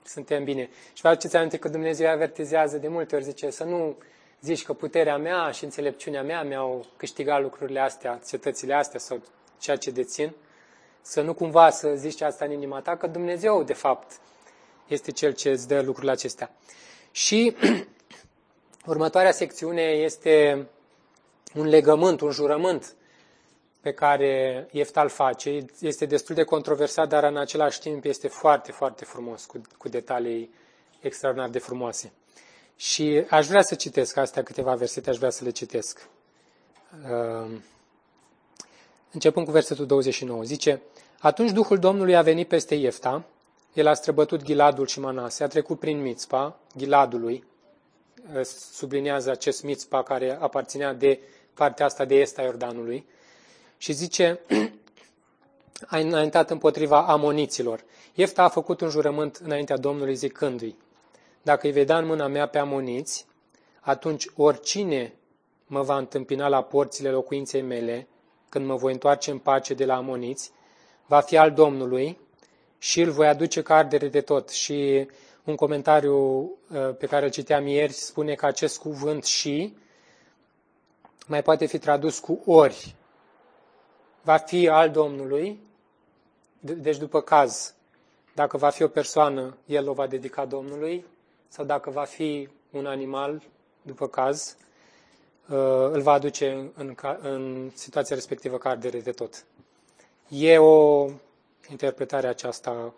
suntem 0.05 0.43
bine. 0.43 0.69
Și 0.93 1.01
vă 1.01 1.07
aduceți 1.07 1.35
aminte 1.35 1.57
că 1.57 1.69
Dumnezeu 1.69 2.09
avertizează 2.09 2.77
de 2.77 2.87
multe 2.87 3.15
ori, 3.15 3.23
zice, 3.23 3.49
să 3.49 3.63
nu 3.63 3.95
zici 4.41 4.63
că 4.63 4.73
puterea 4.73 5.17
mea 5.17 5.51
și 5.51 5.63
înțelepciunea 5.63 6.23
mea 6.23 6.43
mi-au 6.43 6.85
câștigat 6.97 7.41
lucrurile 7.41 7.79
astea, 7.79 8.21
cetățile 8.27 8.73
astea 8.73 8.99
sau 8.99 9.21
ceea 9.59 9.75
ce 9.77 9.91
dețin, 9.91 10.31
să 11.01 11.21
nu 11.21 11.33
cumva 11.33 11.69
să 11.69 11.93
zici 11.95 12.21
asta 12.21 12.45
în 12.45 12.51
inima 12.51 12.81
ta, 12.81 12.97
că 12.97 13.07
Dumnezeu, 13.07 13.63
de 13.63 13.73
fapt, 13.73 14.19
este 14.87 15.11
Cel 15.11 15.33
ce 15.33 15.49
îți 15.49 15.67
dă 15.67 15.81
lucrurile 15.81 16.11
acestea. 16.11 16.51
Și 17.11 17.55
următoarea 18.85 19.31
secțiune 19.31 19.81
este 19.81 20.67
un 21.55 21.67
legământ, 21.67 22.21
un 22.21 22.31
jurământ 22.31 22.95
pe 23.85 23.93
care 23.93 24.67
Ieftal 24.71 25.09
face. 25.09 25.65
Este 25.79 26.05
destul 26.05 26.35
de 26.35 26.43
controversat, 26.43 27.07
dar 27.07 27.23
în 27.23 27.37
același 27.37 27.79
timp 27.79 28.05
este 28.05 28.27
foarte, 28.27 28.71
foarte 28.71 29.05
frumos, 29.05 29.45
cu, 29.45 29.61
cu 29.77 29.89
detalii 29.89 30.53
extraordinar 30.99 31.49
de 31.49 31.59
frumoase. 31.59 32.11
Și 32.75 33.25
aș 33.29 33.47
vrea 33.47 33.61
să 33.61 33.75
citesc 33.75 34.17
astea 34.17 34.43
câteva 34.43 34.75
versete, 34.75 35.09
aș 35.09 35.17
vrea 35.17 35.29
să 35.29 35.43
le 35.43 35.49
citesc. 35.49 36.07
Uh, 37.03 37.51
începând 39.11 39.45
cu 39.45 39.51
versetul 39.51 39.85
29, 39.85 40.43
zice, 40.43 40.81
Atunci 41.19 41.51
Duhul 41.51 41.77
Domnului 41.77 42.15
a 42.15 42.21
venit 42.21 42.47
peste 42.47 42.75
Iefta, 42.75 43.25
el 43.73 43.87
a 43.87 43.93
străbătut 43.93 44.43
Giladul 44.43 44.87
și 44.87 44.99
Manase, 44.99 45.43
a 45.43 45.47
trecut 45.47 45.79
prin 45.79 46.01
Mitzpa, 46.01 46.59
Giladului, 46.77 47.43
uh, 48.35 48.43
sublinează 48.71 49.31
acest 49.31 49.63
Mitzpa 49.63 50.03
care 50.03 50.37
aparținea 50.39 50.93
de 50.93 51.19
partea 51.53 51.85
asta 51.85 52.05
de 52.05 52.15
est 52.15 52.37
a 52.37 52.41
Iordanului, 52.41 53.05
și 53.77 53.93
zice, 53.93 54.39
a 55.87 55.97
înaintat 55.97 56.49
împotriva 56.49 57.05
amoniților. 57.05 57.83
Iefta 58.13 58.43
a 58.43 58.49
făcut 58.49 58.81
un 58.81 58.89
jurământ 58.89 59.35
înaintea 59.43 59.77
Domnului 59.77 60.15
zicându-i, 60.15 60.75
dacă 61.41 61.65
îi 61.67 61.73
vedea 61.73 61.97
în 61.97 62.05
mâna 62.05 62.27
mea 62.27 62.47
pe 62.47 62.57
amoniți, 62.57 63.25
atunci 63.81 64.27
oricine 64.35 65.13
mă 65.67 65.81
va 65.81 65.97
întâmpina 65.97 66.47
la 66.47 66.61
porțile 66.63 67.09
locuinței 67.09 67.61
mele, 67.61 68.07
când 68.49 68.65
mă 68.65 68.75
voi 68.75 68.91
întoarce 68.91 69.31
în 69.31 69.37
pace 69.37 69.73
de 69.73 69.85
la 69.85 69.95
amoniți, 69.95 70.51
va 71.05 71.19
fi 71.19 71.37
al 71.37 71.51
Domnului 71.51 72.17
și 72.77 73.01
îl 73.01 73.11
voi 73.11 73.27
aduce 73.27 73.61
ca 73.61 73.75
ardere 73.75 74.07
de 74.07 74.21
tot. 74.21 74.49
Și 74.49 75.07
un 75.43 75.55
comentariu 75.55 76.41
uh, 76.41 76.95
pe 76.97 77.05
care 77.05 77.25
îl 77.25 77.31
citeam 77.31 77.67
ieri 77.67 77.91
spune 77.91 78.33
că 78.33 78.45
acest 78.45 78.79
cuvânt 78.79 79.23
și 79.23 79.73
mai 81.27 81.41
poate 81.41 81.65
fi 81.65 81.77
tradus 81.77 82.19
cu 82.19 82.41
ori 82.45 82.95
va 84.25 84.37
fi 84.37 84.67
al 84.69 84.89
Domnului, 84.91 85.59
deci 86.59 86.97
după 86.97 87.21
caz, 87.21 87.73
dacă 88.33 88.57
va 88.57 88.69
fi 88.69 88.83
o 88.83 88.87
persoană, 88.87 89.57
el 89.65 89.89
o 89.89 89.93
va 89.93 90.07
dedica 90.07 90.45
Domnului, 90.45 91.05
sau 91.47 91.65
dacă 91.65 91.89
va 91.89 92.03
fi 92.03 92.49
un 92.71 92.85
animal, 92.85 93.41
după 93.81 94.07
caz. 94.07 94.57
îl 95.91 96.01
va 96.01 96.11
aduce 96.11 96.51
în, 96.51 96.71
în, 96.75 96.95
în 97.21 97.71
situația 97.73 98.15
respectivă 98.15 98.57
ca 98.57 98.69
ardere 98.69 98.99
de 98.99 99.11
tot. 99.11 99.45
E 100.27 100.57
o 100.57 101.07
interpretare 101.69 102.27
aceasta, 102.27 102.93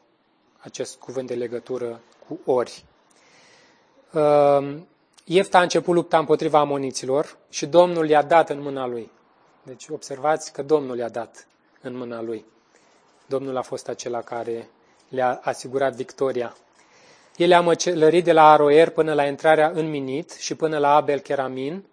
acest 0.58 0.98
cuvânt 0.98 1.28
de 1.28 1.36
legătură 1.36 2.00
cu 2.28 2.40
ori. 2.52 2.86
Iefta 5.24 5.58
a 5.58 5.62
început 5.62 5.94
lupta 5.96 6.18
împotriva 6.18 6.60
amoniților 6.60 7.38
și 7.50 7.66
Domnul 7.66 8.10
i-a 8.10 8.24
dat 8.24 8.50
în 8.50 8.62
mâna 8.62 8.88
lui. 8.88 9.12
Deci 9.68 9.88
observați 9.88 10.54
că 10.54 10.62
Domnul 10.62 10.98
i-a 10.98 11.10
dat 11.10 11.48
în 11.82 11.98
mâna 11.98 12.22
lui. 12.22 12.46
Domnul 13.26 13.58
a 13.58 13.62
fost 13.62 13.88
acela 13.88 14.22
care 14.22 14.70
le-a 15.10 15.40
asigurat 15.44 15.94
victoria. 15.94 16.56
El 17.36 17.54
a 17.54 17.62
măcelărit 17.62 18.24
de 18.24 18.32
la 18.32 18.52
Aroer 18.52 18.90
până 18.90 19.14
la 19.14 19.26
intrarea 19.26 19.72
în 19.74 19.90
Minit 19.90 20.32
și 20.32 20.56
până 20.56 20.78
la 20.78 20.96
Abel 20.96 21.20
Keramin, 21.20 21.86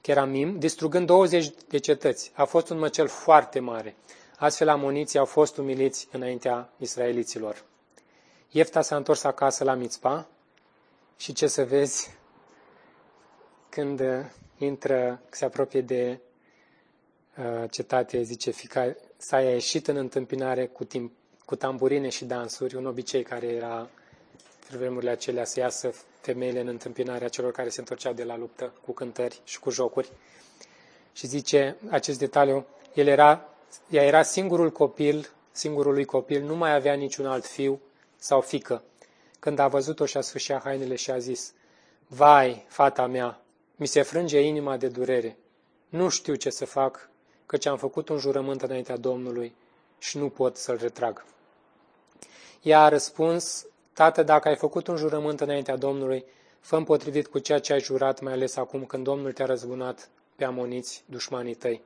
Keramim, 0.00 0.58
distrugând 0.58 1.06
20 1.06 1.50
de 1.68 1.78
cetăți. 1.78 2.32
A 2.34 2.44
fost 2.44 2.68
un 2.68 2.78
măcel 2.78 3.08
foarte 3.08 3.60
mare. 3.60 3.96
Astfel 4.38 4.68
amoniții 4.68 5.18
au 5.18 5.24
fost 5.24 5.56
umiliți 5.56 6.08
înaintea 6.12 6.72
israeliților. 6.78 7.64
Iefta 8.50 8.82
s-a 8.82 8.96
întors 8.96 9.24
acasă 9.24 9.64
la 9.64 9.74
Mitzpa 9.74 10.26
și 11.16 11.32
ce 11.32 11.46
să 11.46 11.64
vezi 11.64 12.10
când 13.68 14.02
intră, 14.58 15.20
se 15.30 15.44
apropie 15.44 15.80
de 15.80 16.10
uh, 16.10 16.32
cetate, 17.70 18.22
zice, 18.22 18.50
fica 18.50 18.94
s-a 19.16 19.40
ieșit 19.40 19.88
în 19.88 19.96
întâmpinare 19.96 20.66
cu, 20.66 20.84
timp, 20.84 21.12
cu 21.44 21.56
tamburine 21.56 22.08
și 22.08 22.24
dansuri, 22.24 22.76
un 22.76 22.86
obicei 22.86 23.22
care 23.22 23.46
era 23.46 23.88
în 24.70 24.78
vremurile 24.78 25.10
acelea 25.10 25.44
să 25.44 25.60
iasă 25.60 25.94
femeile 26.20 26.60
în 26.60 26.66
întâmpinarea 26.66 27.28
celor 27.28 27.52
care 27.52 27.68
se 27.68 27.80
întorceau 27.80 28.12
de 28.12 28.24
la 28.24 28.36
luptă 28.36 28.72
cu 28.84 28.92
cântări 28.92 29.40
și 29.44 29.58
cu 29.58 29.70
jocuri. 29.70 30.10
Și 31.12 31.26
zice 31.26 31.76
acest 31.90 32.18
detaliu, 32.18 32.66
el 32.94 33.06
era, 33.06 33.48
ea 33.90 34.02
era 34.04 34.22
singurul 34.22 34.70
copil, 34.70 35.30
singurului 35.52 36.04
copil, 36.04 36.42
nu 36.42 36.56
mai 36.56 36.74
avea 36.74 36.94
niciun 36.94 37.26
alt 37.26 37.46
fiu 37.46 37.80
sau 38.16 38.40
fică. 38.40 38.82
Când 39.38 39.58
a 39.58 39.68
văzut-o 39.68 40.06
și-a 40.06 40.20
sfârșit 40.20 40.60
hainele 40.62 40.94
și 40.94 41.10
a 41.10 41.18
zis, 41.18 41.52
Vai, 42.06 42.64
fata 42.68 43.06
mea, 43.06 43.40
mi 43.76 43.86
se 43.86 44.02
frânge 44.02 44.40
inima 44.40 44.76
de 44.76 44.88
durere. 44.88 45.38
Nu 45.88 46.08
știu 46.08 46.34
ce 46.34 46.50
să 46.50 46.64
fac, 46.64 47.10
căci 47.46 47.66
am 47.66 47.76
făcut 47.76 48.08
un 48.08 48.18
jurământ 48.18 48.62
înaintea 48.62 48.96
Domnului 48.96 49.54
și 49.98 50.18
nu 50.18 50.28
pot 50.28 50.56
să-l 50.56 50.76
retrag. 50.76 51.24
Ea 52.62 52.82
a 52.82 52.88
răspuns, 52.88 53.66
Tată, 53.92 54.22
dacă 54.22 54.48
ai 54.48 54.56
făcut 54.56 54.86
un 54.86 54.96
jurământ 54.96 55.40
înaintea 55.40 55.76
Domnului, 55.76 56.24
fă 56.60 56.82
potrivit 56.82 57.26
cu 57.26 57.38
ceea 57.38 57.58
ce 57.58 57.72
ai 57.72 57.80
jurat, 57.80 58.20
mai 58.20 58.32
ales 58.32 58.56
acum 58.56 58.84
când 58.84 59.04
Domnul 59.04 59.32
te-a 59.32 59.46
răzbunat 59.46 60.08
pe 60.36 60.44
amoniți, 60.44 61.04
dușmanii 61.06 61.54
tăi. 61.54 61.82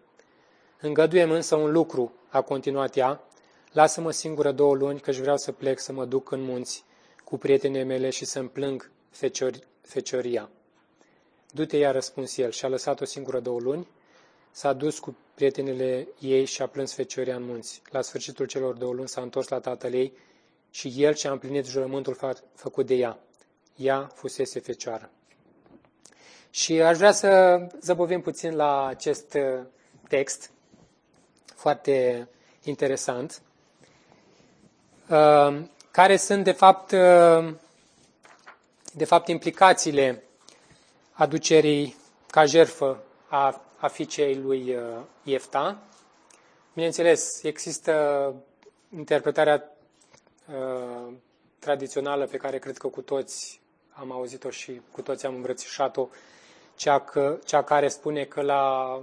Îngăduiem 0.80 1.30
însă 1.30 1.56
un 1.56 1.72
lucru, 1.72 2.12
a 2.28 2.40
continuat 2.40 2.96
ea, 2.96 3.20
lasă-mă 3.72 4.10
singură 4.10 4.52
două 4.52 4.74
luni, 4.74 5.00
căci 5.00 5.16
vreau 5.16 5.36
să 5.36 5.52
plec 5.52 5.78
să 5.78 5.92
mă 5.92 6.04
duc 6.04 6.30
în 6.30 6.42
munți 6.42 6.84
cu 7.24 7.38
prietenii 7.38 7.84
mele 7.84 8.10
și 8.10 8.24
să-mi 8.24 8.48
plâng 8.48 8.90
feciori, 9.10 9.66
fecioria. 9.80 10.50
Du-te, 11.52 11.76
i-a 11.76 11.90
răspuns 11.90 12.36
el 12.36 12.50
și 12.50 12.64
a 12.64 12.68
lăsat-o 12.68 13.04
singură 13.04 13.40
două 13.40 13.60
luni, 13.60 13.86
s-a 14.50 14.72
dus 14.72 14.98
cu 14.98 15.16
prietenele 15.34 16.08
ei 16.18 16.44
și 16.44 16.62
a 16.62 16.66
plâns 16.66 16.92
fecioria 16.94 17.36
în 17.36 17.42
munți. 17.42 17.82
La 17.90 18.00
sfârșitul 18.00 18.46
celor 18.46 18.74
două 18.74 18.92
luni 18.92 19.08
s-a 19.08 19.20
întors 19.20 19.48
la 19.48 19.60
tatăl 19.60 19.92
ei 19.94 20.12
și 20.70 20.92
el 20.96 21.14
și-a 21.14 21.30
împlinit 21.30 21.66
jurământul 21.66 22.16
făcut 22.54 22.86
de 22.86 22.94
ea. 22.94 23.18
Ea 23.76 24.10
fusese 24.14 24.60
fecioară. 24.60 25.10
Și 26.50 26.80
aș 26.82 26.96
vrea 26.96 27.12
să 27.12 27.60
zăbovim 27.80 28.20
puțin 28.20 28.54
la 28.56 28.86
acest 28.86 29.34
uh, 29.34 29.64
text 30.08 30.50
foarte 31.54 32.28
interesant, 32.62 33.42
uh, 35.08 35.60
care 35.90 36.16
sunt 36.16 36.44
de 36.44 36.52
fapt, 36.52 36.90
uh, 36.90 37.54
de 38.92 39.04
fapt 39.04 39.28
implicațiile 39.28 40.22
aducerii 41.12 41.96
ca 42.30 42.44
jerfă 42.44 43.02
a, 43.28 43.62
a 43.78 43.88
fiicei 43.88 44.34
lui 44.34 44.76
Iefta. 45.22 45.78
Bineînțeles, 46.72 47.42
există 47.42 48.34
interpretarea 48.96 49.76
uh, 50.48 51.12
tradițională 51.58 52.26
pe 52.26 52.36
care 52.36 52.58
cred 52.58 52.76
că 52.76 52.88
cu 52.88 53.00
toți 53.00 53.60
am 53.92 54.12
auzit-o 54.12 54.50
și 54.50 54.80
cu 54.92 55.02
toți 55.02 55.26
am 55.26 55.34
îmbrățișat-o, 55.34 56.08
cea, 56.74 57.00
că, 57.00 57.38
cea 57.44 57.62
care 57.62 57.88
spune 57.88 58.24
că 58.24 58.42
la 58.42 59.02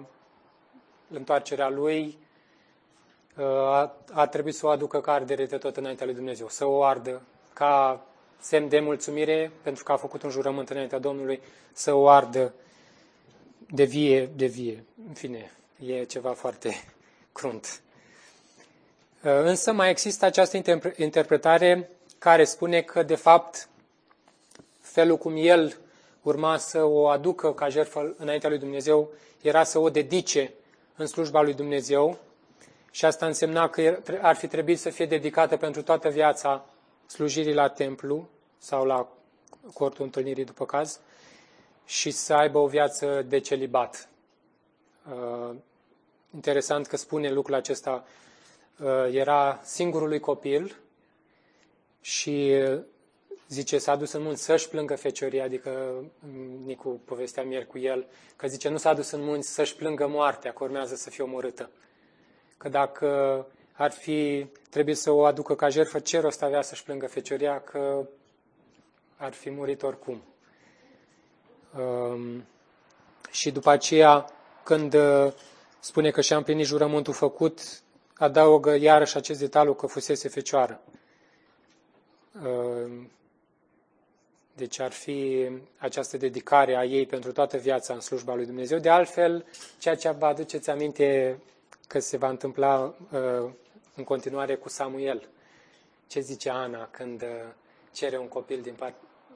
întoarcerea 1.10 1.70
lui 1.70 2.18
uh, 3.38 3.46
a, 3.46 3.96
a 4.14 4.28
trebuit 4.28 4.56
să 4.56 4.66
o 4.66 4.70
aducă 4.70 5.02
ca 5.02 5.12
ardere 5.14 5.46
de 5.46 5.58
tot 5.58 5.78
înaintea 5.78 6.06
lui 6.06 6.16
Dumnezeu, 6.16 6.50
să 6.50 6.66
o 6.66 6.84
ardă 6.84 7.22
ca 7.54 8.06
semn 8.40 8.70
de 8.70 8.80
mulțumire 8.80 9.52
pentru 9.62 9.84
că 9.84 9.92
a 9.92 9.98
făcut 9.98 10.24
un 10.24 10.30
jurământ 10.30 10.70
înaintea 10.70 11.00
Domnului, 11.00 11.42
să 11.74 11.94
o 11.94 12.10
ardă 12.10 12.54
de 13.69 13.84
vie, 13.84 14.25
de 14.36 14.45
vie. 14.45 14.84
În 15.08 15.13
fine, 15.13 15.51
e 15.86 16.04
ceva 16.04 16.34
foarte 16.34 16.84
crunt. 17.38 17.82
Uh, 19.23 19.32
însă 19.32 19.71
mai 19.71 19.89
există 19.89 20.25
această 20.25 20.58
interpretare 20.97 21.89
care 22.17 22.43
spune 22.43 22.82
că, 22.82 23.04
de 23.04 23.15
fapt, 23.15 23.69
felul 24.80 25.17
cum 25.17 25.34
el 25.38 25.78
urma 26.21 26.58
să 26.58 26.84
o 26.84 27.08
aducă 27.08 27.54
ca 27.54 27.69
jertfă 27.69 28.15
înaintea 28.17 28.49
lui 28.49 28.58
Dumnezeu 28.58 29.10
era 29.41 29.63
să 29.63 29.80
o 29.80 29.89
dedice 29.89 30.54
în 30.95 31.06
slujba 31.06 31.41
lui 31.41 31.54
Dumnezeu 31.54 32.17
și 32.91 33.06
asta 33.06 33.25
însemna 33.25 33.69
că 33.69 33.99
ar 34.21 34.36
fi 34.36 34.47
trebuit 34.47 34.80
să 34.80 34.89
fie 34.89 35.06
dedicată 35.06 35.58
pentru 35.58 35.82
toată 35.82 36.10
viața 36.10 36.65
slujirii 37.06 37.54
la 37.54 37.67
templu 37.67 38.28
sau 38.58 38.86
la 38.86 39.08
cortul 39.73 40.06
întâlnirii 40.06 40.45
după 40.45 40.65
caz 40.65 40.99
și 41.86 42.12
să 42.12 42.34
aibă 42.34 42.58
o 42.58 42.67
viață 42.67 43.21
de 43.21 43.39
celibat. 43.39 44.10
Uh, 45.10 45.56
interesant 46.34 46.88
că 46.88 46.98
spune 46.98 47.32
lucrul 47.32 47.56
acesta 47.56 48.06
Uh, 48.80 49.08
era 49.12 49.60
singurului 49.63 50.19
copil 50.19 50.76
și 52.02 52.54
uh, 52.67 52.82
zice, 53.48 53.78
s-a 53.78 53.95
dus 53.95 54.12
în 54.12 54.21
munți 54.21 54.43
să-și 54.43 54.69
plângă 54.69 54.95
fecioria, 54.95 55.43
adică 55.43 55.69
mm, 56.19 56.63
Nicu 56.65 57.02
povestea 57.06 57.43
mieri 57.43 57.67
cu 57.67 57.78
el, 57.78 58.06
că 58.36 58.48
zice, 58.48 58.69
nu 58.69 58.78
s-a 58.78 58.93
dus 58.93 59.12
în 59.12 59.24
munți 59.24 59.54
să-și 59.54 59.76
plângă 59.76 60.08
moartea, 60.08 60.54
că 60.54 60.63
urmează 60.63 60.95
să 60.95 61.10
fie 61.10 61.24
omorâtă. 61.24 61.69
Că 62.58 62.69
dacă 62.69 63.48
ar 63.71 63.91
fi 63.91 64.48
trebuit 64.69 64.98
să 64.98 65.12
o 65.12 65.26
aducă 65.26 65.56
ca 65.56 65.69
jertfă, 65.69 66.00
ce 66.00 66.19
rost 66.19 66.41
avea 66.43 66.62
să-și 66.62 66.84
plângă 66.84 67.08
fecioria, 67.08 67.60
că 67.62 68.08
ar 69.15 69.34
fi 69.34 69.50
murit 69.50 69.84
oricum. 69.84 70.21
Um, 71.80 72.46
și 73.32 73.52
după 73.52 73.70
aceea, 73.70 74.30
când 74.64 74.94
uh, 74.94 75.32
spune 75.80 76.12
că 76.12 76.22
și-a 76.22 76.38
împlinit 76.38 76.66
jurământul 76.66 77.14
făcut, 77.14 77.62
adaugă 78.18 78.76
iarăși 78.76 79.18
acest 79.18 79.40
detaliu 79.40 79.74
că 79.74 79.88
fusese 79.88 80.28
fecioară. 80.28 80.82
Ehm, 82.44 83.12
deci 84.56 84.80
ar 84.80 84.92
fi 84.92 85.50
această 85.78 86.18
dedicare 86.18 86.76
a 86.76 86.86
ei 86.86 87.06
pentru 87.06 87.32
toată 87.32 87.58
viața 87.58 87.94
în 87.94 88.00
slujba 88.00 88.36
lui 88.36 88.46
Dumnezeu. 88.46 88.80
De 88.80 88.90
altfel, 88.90 89.46
ceea 89.80 89.96
ce 89.96 90.10
vă 90.10 90.26
aduceți 90.26 90.70
aminte 90.70 91.40
că 91.88 92.00
se 92.00 92.18
va 92.18 92.30
întâmpla 92.30 92.96
ehm, 93.14 93.58
în 93.96 94.04
continuare 94.04 94.56
cu 94.56 94.70
Samuel. 94.70 95.28
Ce 96.08 96.20
zice 96.20 96.50
Ana 96.50 96.88
când 96.92 97.22
ehm, 97.22 97.56
cere 97.94 98.18
un 98.18 98.28
copil 98.28 98.62
din 98.62 98.74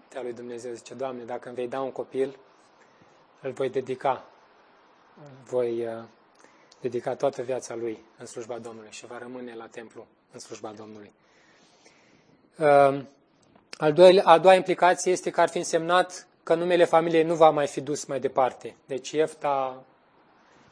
partea 0.09 0.29
lui 0.29 0.37
Dumnezeu? 0.39 0.73
Zice, 0.73 0.93
Doamne, 0.93 1.23
dacă 1.23 1.47
îmi 1.47 1.57
vei 1.57 1.67
da 1.67 1.81
un 1.81 1.91
copil, 1.91 2.37
îl 3.41 3.51
voi 3.51 3.69
dedica. 3.69 4.25
Voi 5.43 5.87
dedica 6.81 7.15
toată 7.15 7.41
viața 7.41 7.75
lui 7.75 8.03
în 8.17 8.25
slujba 8.25 8.57
Domnului 8.57 8.91
și 8.91 9.05
va 9.05 9.17
rămâne 9.17 9.55
la 9.55 9.67
templu 9.67 10.07
în 10.31 10.39
slujba 10.39 10.73
Domnului. 10.77 11.11
Ehm, 12.57 13.07
al 13.77 13.93
doilea, 13.93 14.23
a 14.25 14.37
doua 14.37 14.53
implicație 14.53 15.11
este 15.11 15.29
că 15.29 15.41
ar 15.41 15.49
fi 15.49 15.57
însemnat 15.57 16.27
că 16.43 16.55
numele 16.55 16.85
familiei 16.85 17.23
nu 17.23 17.35
va 17.35 17.49
mai 17.49 17.67
fi 17.67 17.81
dus 17.81 18.05
mai 18.05 18.19
departe. 18.19 18.75
Deci 18.85 19.11
Iefta 19.11 19.83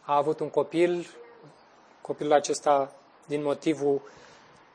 a 0.01 0.15
avut 0.15 0.39
un 0.39 0.49
copil, 0.49 1.07
copilul 2.01 2.33
acesta, 2.33 2.95
din 3.25 3.43
motivul 3.43 4.01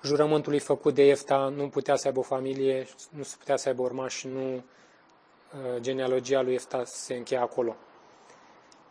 jurământului 0.02 0.58
făcut 0.58 0.94
de 0.94 1.04
Iefta, 1.04 1.52
nu 1.56 1.68
putea 1.68 1.96
să 1.96 2.06
aibă 2.06 2.18
o 2.18 2.22
familie, 2.22 2.86
nu 3.10 3.22
putea 3.38 3.56
să 3.56 3.68
aibă 3.68 3.82
urmași, 3.82 4.26
nu 4.26 4.54
uh, 4.54 5.80
genealogia 5.80 6.42
lui 6.42 6.52
Iefta 6.52 6.82
se 6.84 7.14
încheia 7.14 7.42
acolo 7.42 7.76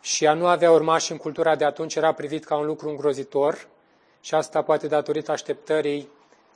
și 0.02 0.28
a 0.28 0.34
nu 0.34 0.48
avea 0.48 0.72
urmași 0.72 1.12
în 1.12 1.18
cultura 1.18 1.56
de 1.56 1.66
atunci 1.66 1.96
era 1.96 2.14
privit 2.14 2.44
ca 2.44 2.56
un 2.56 2.66
lucru 2.66 2.90
îngrozitor 2.90 3.68
și 4.22 4.36
asta 4.36 4.62
poate 4.62 4.88
datorită 4.88 5.32
așteptării 5.32 6.10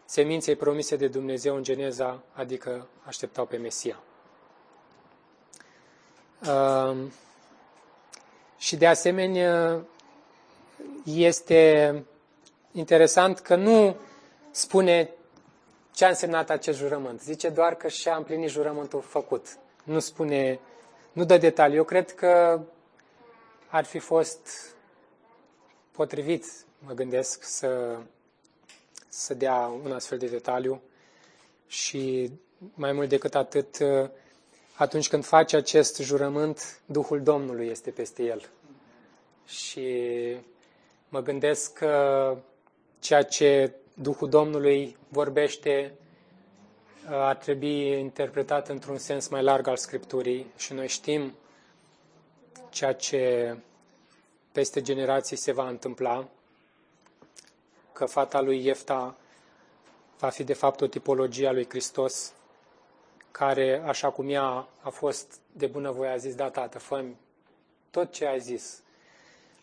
seminței 0.06 0.56
promise 0.56 0.96
de 0.96 1.08
Dumnezeu 1.08 1.56
în 1.56 1.64
Geneza, 1.64 2.24
adică 2.34 2.88
așteptau 3.04 3.46
pe 3.46 3.58
Mesia. 3.58 4.00
Și 8.58 8.76
de 8.76 8.88
asemenea, 8.88 9.86
este 11.04 12.04
interesant 12.72 13.40
că 13.40 13.56
nu 13.56 13.96
spune 14.56 15.10
ce 15.92 16.06
a 16.06 16.08
însemnat 16.08 16.50
acest 16.50 16.78
jurământ. 16.78 17.22
Zice 17.22 17.50
doar 17.50 17.76
că 17.76 17.88
și-a 17.88 18.16
împlinit 18.16 18.50
jurământul 18.50 19.02
făcut. 19.02 19.58
Nu 19.84 20.00
spune, 20.00 20.60
nu 21.12 21.24
dă 21.26 21.38
detalii. 21.38 21.78
Eu 21.78 21.84
cred 21.84 22.12
că 22.12 22.62
ar 23.68 23.84
fi 23.84 24.00
fost 24.00 24.50
potrivit, 25.92 26.46
mă 26.80 26.94
gândesc, 26.94 27.44
să, 27.44 27.98
să 29.08 29.34
dea 29.34 29.72
un 29.84 29.92
astfel 29.92 30.18
de 30.18 30.28
detaliu 30.28 30.82
și 31.68 32.32
mai 32.74 32.92
mult 32.92 33.10
decât 33.10 33.36
atât, 33.36 33.78
atunci 34.76 35.10
când 35.10 35.26
face 35.26 35.56
acest 35.56 36.00
jurământ, 36.00 36.80
Duhul 36.86 37.22
Domnului 37.22 37.68
este 37.68 37.90
peste 37.92 38.24
el. 38.24 38.50
Și 39.46 39.88
mă 41.10 41.22
gândesc 41.22 41.74
că 41.74 42.38
ceea 43.00 43.24
ce 43.24 43.72
Duhul 43.98 44.30
Domnului 44.30 44.98
vorbește 45.08 45.94
ar 47.10 47.36
trebui 47.36 48.00
interpretat 48.00 48.70
într-un 48.70 48.98
sens 48.98 49.28
mai 49.28 49.44
larg 49.44 49.68
al 49.68 49.78
Scripturii 49.78 50.52
și 50.58 50.74
noi 50.74 50.88
știm 50.88 51.34
ceea 52.70 52.94
ce 52.94 53.56
peste 54.52 54.82
generații 54.82 55.36
se 55.36 55.52
va 55.52 55.68
întâmpla, 55.68 56.28
că 57.94 58.06
fata 58.06 58.42
lui 58.42 58.66
Iefta 58.66 59.16
va 60.20 60.30
fi 60.30 60.44
de 60.44 60.54
fapt 60.54 60.82
o 60.82 60.88
tipologie 60.88 61.48
a 61.48 61.52
lui 61.52 61.70
Hristos, 61.70 62.34
care, 63.32 63.84
așa 63.86 64.10
cum 64.12 64.30
ea 64.30 64.68
a 64.82 64.90
fost 64.90 65.40
de 65.52 65.68
bunăvoie, 65.68 66.10
a 66.10 66.18
zis, 66.18 66.36
da, 66.36 66.50
tată, 66.50 66.80
fă 66.80 67.04
tot 67.92 68.12
ce 68.12 68.26
ai 68.26 68.40
zis. 68.40 68.82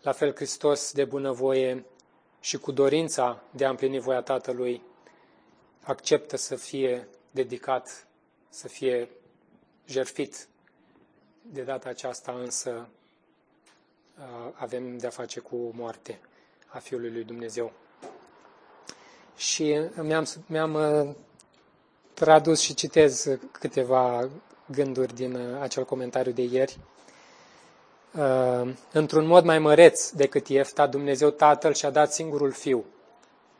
La 0.02 0.12
fel, 0.12 0.34
Hristos, 0.34 0.92
de 0.92 1.04
bunăvoie 1.04 1.84
și 2.42 2.58
cu 2.58 2.72
dorința 2.72 3.42
de 3.50 3.64
a 3.64 3.68
împlini 3.70 3.98
voia 3.98 4.20
Tatălui, 4.22 4.82
acceptă 5.82 6.36
să 6.36 6.56
fie 6.56 7.08
dedicat, 7.30 8.06
să 8.48 8.68
fie 8.68 9.08
jerfit. 9.86 10.48
De 11.42 11.62
data 11.62 11.88
aceasta 11.88 12.32
însă 12.32 12.88
avem 14.52 14.96
de-a 14.98 15.10
face 15.10 15.40
cu 15.40 15.56
moarte 15.74 16.20
a 16.66 16.78
Fiului 16.78 17.10
lui 17.10 17.24
Dumnezeu. 17.24 17.72
Și 19.36 19.78
mi-am, 20.02 20.26
mi-am 20.46 21.16
tradus 22.14 22.60
și 22.60 22.74
citez 22.74 23.28
câteva 23.52 24.28
gânduri 24.66 25.14
din 25.14 25.36
acel 25.36 25.84
comentariu 25.84 26.32
de 26.32 26.42
ieri. 26.42 26.78
Într-un 28.92 29.26
mod 29.26 29.44
mai 29.44 29.58
măreț 29.58 30.10
decât 30.10 30.48
Iefta, 30.48 30.86
Dumnezeu 30.86 31.30
Tatăl 31.30 31.74
și-a 31.74 31.90
dat 31.90 32.12
singurul 32.12 32.52
Fiu. 32.52 32.84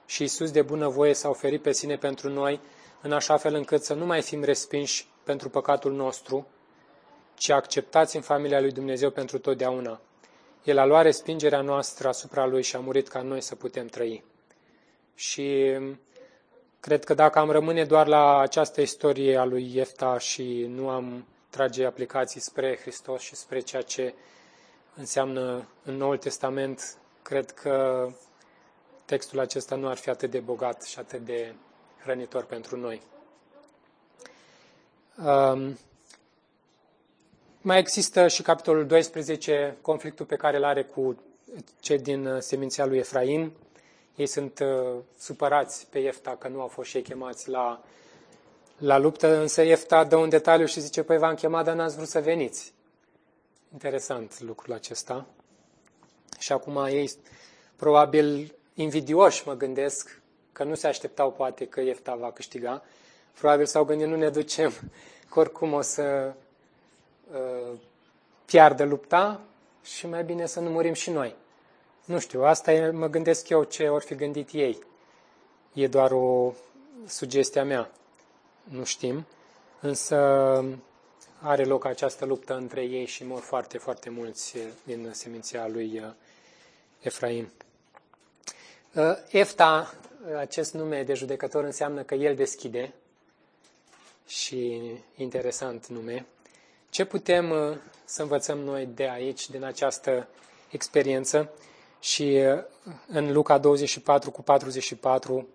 Și 0.06 0.22
Iisus 0.22 0.50
de 0.50 0.62
bunăvoie 0.62 1.14
s-a 1.14 1.28
oferit 1.28 1.62
pe 1.62 1.72
sine 1.72 1.96
pentru 1.96 2.28
noi, 2.28 2.60
în 3.02 3.12
așa 3.12 3.36
fel 3.36 3.54
încât 3.54 3.82
să 3.82 3.94
nu 3.94 4.06
mai 4.06 4.22
fim 4.22 4.42
respinși 4.44 5.06
pentru 5.24 5.48
păcatul 5.48 5.92
nostru, 5.92 6.46
ci 7.34 7.48
acceptați 7.48 8.16
în 8.16 8.22
familia 8.22 8.60
lui 8.60 8.72
Dumnezeu 8.72 9.10
pentru 9.10 9.38
totdeauna. 9.38 10.00
El 10.64 10.78
a 10.78 10.84
luat 10.84 11.02
respingerea 11.02 11.60
noastră 11.60 12.08
asupra 12.08 12.46
Lui 12.46 12.62
și 12.62 12.76
a 12.76 12.80
murit 12.80 13.08
ca 13.08 13.22
noi 13.22 13.40
să 13.40 13.54
putem 13.54 13.86
trăi. 13.86 14.24
Și 15.14 15.76
cred 16.80 17.04
că 17.04 17.14
dacă 17.14 17.38
am 17.38 17.50
rămâne 17.50 17.84
doar 17.84 18.06
la 18.06 18.38
această 18.38 18.80
istorie 18.80 19.36
a 19.36 19.44
lui 19.44 19.70
Iefta 19.74 20.18
și 20.18 20.66
nu 20.68 20.88
am 20.88 21.26
trage 21.50 21.84
aplicații 21.84 22.40
spre 22.40 22.78
Hristos 22.80 23.20
și 23.22 23.34
spre 23.34 23.60
ceea 23.60 23.82
ce 23.82 24.14
înseamnă 24.96 25.68
în 25.84 25.96
Noul 25.96 26.16
Testament, 26.16 26.96
cred 27.22 27.50
că 27.50 28.08
textul 29.04 29.40
acesta 29.40 29.76
nu 29.76 29.88
ar 29.88 29.96
fi 29.96 30.10
atât 30.10 30.30
de 30.30 30.40
bogat 30.40 30.82
și 30.82 30.98
atât 30.98 31.24
de 31.24 31.54
hrănitor 32.02 32.44
pentru 32.44 32.76
noi. 32.76 33.02
Um, 35.24 35.78
mai 37.60 37.78
există 37.78 38.28
și 38.28 38.42
capitolul 38.42 38.86
12, 38.86 39.76
conflictul 39.80 40.26
pe 40.26 40.36
care 40.36 40.56
îl 40.56 40.64
are 40.64 40.82
cu 40.82 41.22
cei 41.80 41.98
din 41.98 42.26
uh, 42.26 42.40
seminția 42.40 42.86
lui 42.86 42.98
Efraim. 42.98 43.52
Ei 44.16 44.26
sunt 44.26 44.58
uh, 44.58 44.98
supărați 45.18 45.86
pe 45.90 45.98
Iefta 45.98 46.36
că 46.38 46.48
nu 46.48 46.60
au 46.60 46.66
fost 46.66 46.88
și 46.88 46.96
ei 46.96 47.02
chemați 47.02 47.48
la, 47.48 47.82
la 48.78 48.98
luptă, 48.98 49.36
însă 49.40 49.62
Iefta 49.62 50.04
dă 50.04 50.16
un 50.16 50.28
detaliu 50.28 50.66
și 50.66 50.80
zice, 50.80 51.02
păi 51.02 51.18
v-am 51.18 51.34
chemat, 51.34 51.64
dar 51.64 51.74
n-ați 51.74 51.96
vrut 51.96 52.08
să 52.08 52.20
veniți. 52.20 52.72
Interesant 53.72 54.40
lucrul 54.40 54.74
acesta. 54.74 55.26
Și 56.38 56.52
acum 56.52 56.84
ei, 56.84 57.10
probabil 57.76 58.54
invidioși, 58.74 59.46
mă 59.46 59.54
gândesc, 59.54 60.20
că 60.52 60.64
nu 60.64 60.74
se 60.74 60.86
așteptau 60.86 61.32
poate 61.32 61.66
că 61.66 61.80
Iefta 61.80 62.14
va 62.14 62.32
câștiga. 62.32 62.82
Probabil 63.38 63.66
s-au 63.66 63.84
gândit, 63.84 64.06
nu 64.06 64.16
ne 64.16 64.28
ducem, 64.28 64.72
că 65.30 65.38
oricum 65.38 65.72
o 65.72 65.80
să 65.80 66.34
uh, 67.32 67.78
piardă 68.44 68.84
lupta 68.84 69.40
și 69.82 70.06
mai 70.06 70.24
bine 70.24 70.46
să 70.46 70.60
nu 70.60 70.70
murim 70.70 70.92
și 70.92 71.10
noi. 71.10 71.36
Nu 72.04 72.18
știu, 72.18 72.44
asta 72.44 72.72
e, 72.72 72.90
mă 72.90 73.06
gândesc 73.06 73.48
eu 73.48 73.62
ce 73.62 73.88
ori 73.88 74.04
fi 74.04 74.14
gândit 74.14 74.48
ei. 74.52 74.78
E 75.72 75.86
doar 75.86 76.10
o 76.12 76.52
sugestie 77.06 77.60
a 77.60 77.64
mea. 77.64 77.90
Nu 78.64 78.84
știm. 78.84 79.26
Însă 79.80 80.16
are 81.42 81.64
loc 81.64 81.84
această 81.84 82.24
luptă 82.24 82.54
între 82.56 82.82
ei 82.82 83.06
și 83.06 83.24
mor 83.24 83.40
foarte, 83.40 83.78
foarte 83.78 84.10
mulți 84.10 84.56
din 84.84 85.08
seminția 85.12 85.66
lui 85.68 86.02
Efraim. 87.00 87.52
Efta, 89.30 89.94
acest 90.38 90.72
nume 90.74 91.02
de 91.02 91.14
judecător 91.14 91.64
înseamnă 91.64 92.02
că 92.02 92.14
el 92.14 92.34
deschide 92.34 92.92
și 94.26 94.80
interesant 95.16 95.86
nume. 95.86 96.26
Ce 96.90 97.04
putem 97.04 97.52
să 98.04 98.22
învățăm 98.22 98.58
noi 98.58 98.86
de 98.86 99.08
aici, 99.08 99.50
din 99.50 99.64
această 99.64 100.28
experiență? 100.70 101.50
Și 102.00 102.38
în 103.06 103.32
Luca 103.32 103.58
24 103.58 104.30
cu 104.30 104.42
44, 104.42 105.48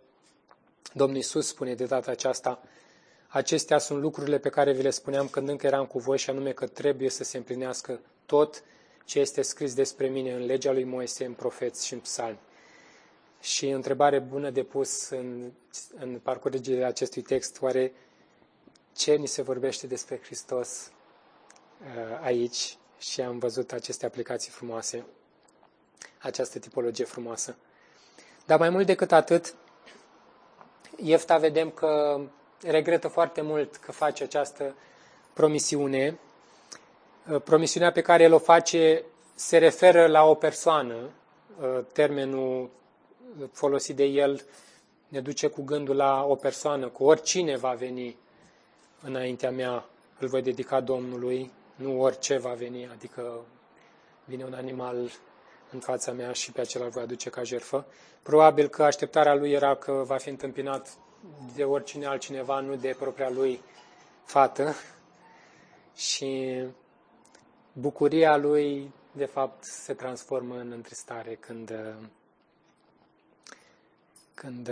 Domnul 0.93 1.15
Iisus 1.15 1.47
spune 1.47 1.73
de 1.76 1.86
data 1.86 2.12
aceasta, 2.12 2.62
Acestea 3.27 3.77
sunt 3.77 4.01
lucrurile 4.01 4.37
pe 4.39 4.49
care 4.49 4.71
vi 4.73 4.81
le 4.81 4.89
spuneam 4.89 5.27
când 5.27 5.49
încă 5.49 5.67
eram 5.67 5.85
cu 5.85 5.99
voi 5.99 6.17
și 6.17 6.29
anume 6.29 6.51
că 6.51 6.67
trebuie 6.67 7.09
să 7.09 7.23
se 7.23 7.37
împlinească 7.37 7.99
tot 8.25 8.63
ce 9.05 9.19
este 9.19 9.41
scris 9.41 9.73
despre 9.73 10.07
mine 10.07 10.33
în 10.33 10.45
legea 10.45 10.71
lui 10.71 10.83
Moise, 10.83 11.25
în 11.25 11.33
profeți 11.33 11.85
și 11.85 11.93
în 11.93 11.99
psalmi. 11.99 12.39
Și 13.39 13.69
întrebare 13.69 14.19
bună 14.19 14.49
de 14.49 14.63
pus 14.63 15.09
în, 15.09 15.51
în 15.99 16.19
parcurgerea 16.23 16.87
acestui 16.87 17.21
text, 17.21 17.61
oare 17.61 17.93
ce 18.95 19.13
ni 19.15 19.27
se 19.27 19.41
vorbește 19.41 19.87
despre 19.87 20.19
Hristos 20.23 20.91
uh, 21.81 22.19
aici? 22.21 22.77
Și 22.99 23.21
am 23.21 23.37
văzut 23.39 23.71
aceste 23.71 24.05
aplicații 24.05 24.51
frumoase, 24.51 25.05
această 26.17 26.59
tipologie 26.59 27.05
frumoasă. 27.05 27.55
Dar 28.45 28.59
mai 28.59 28.69
mult 28.69 28.85
decât 28.85 29.11
atât, 29.11 29.55
Iefta 30.95 31.37
vedem 31.37 31.69
că 31.69 32.21
regretă 32.61 33.07
foarte 33.07 33.41
mult 33.41 33.75
că 33.75 33.91
face 33.91 34.23
această 34.23 34.75
promisiune. 35.33 36.17
Uh, 37.31 37.41
promisiunea 37.41 37.91
pe 37.91 38.01
care 38.01 38.23
el 38.23 38.33
o 38.33 38.39
face 38.39 39.03
se 39.35 39.57
referă 39.57 40.07
la 40.07 40.23
o 40.23 40.33
persoană. 40.33 40.95
Uh, 41.61 41.79
termenul 41.93 42.69
folosit 43.51 43.95
de 43.95 44.03
el 44.03 44.45
ne 45.07 45.19
duce 45.19 45.47
cu 45.47 45.61
gândul 45.63 45.95
la 45.95 46.25
o 46.27 46.35
persoană, 46.35 46.87
cu 46.87 47.03
oricine 47.03 47.57
va 47.57 47.73
veni 47.73 48.17
înaintea 49.01 49.51
mea, 49.51 49.85
îl 50.19 50.27
voi 50.27 50.41
dedica 50.41 50.79
Domnului, 50.79 51.51
nu 51.75 52.01
orice 52.01 52.37
va 52.37 52.53
veni, 52.53 52.89
adică 52.91 53.45
vine 54.25 54.43
un 54.43 54.53
animal 54.53 55.12
în 55.71 55.79
fața 55.79 56.12
mea 56.12 56.31
și 56.31 56.51
pe 56.51 56.62
acela 56.62 56.85
îl 56.85 56.89
voi 56.89 57.03
aduce 57.03 57.29
ca 57.29 57.43
jerfă. 57.43 57.85
Probabil 58.23 58.67
că 58.67 58.83
așteptarea 58.83 59.35
lui 59.35 59.51
era 59.51 59.75
că 59.75 59.91
va 59.91 60.17
fi 60.17 60.29
întâmpinat 60.29 60.97
de 61.56 61.63
oricine 61.63 62.06
altcineva, 62.06 62.60
nu 62.60 62.75
de 62.75 62.96
propria 63.00 63.30
lui 63.30 63.62
fată. 64.23 64.73
Și 65.96 66.63
bucuria 67.73 68.38
lui, 68.38 68.92
de 69.12 69.25
fapt, 69.25 69.63
se 69.63 69.94
transformă 69.94 70.56
în 70.56 70.71
întristare 70.71 71.36
când, 71.36 71.73
când 74.34 74.71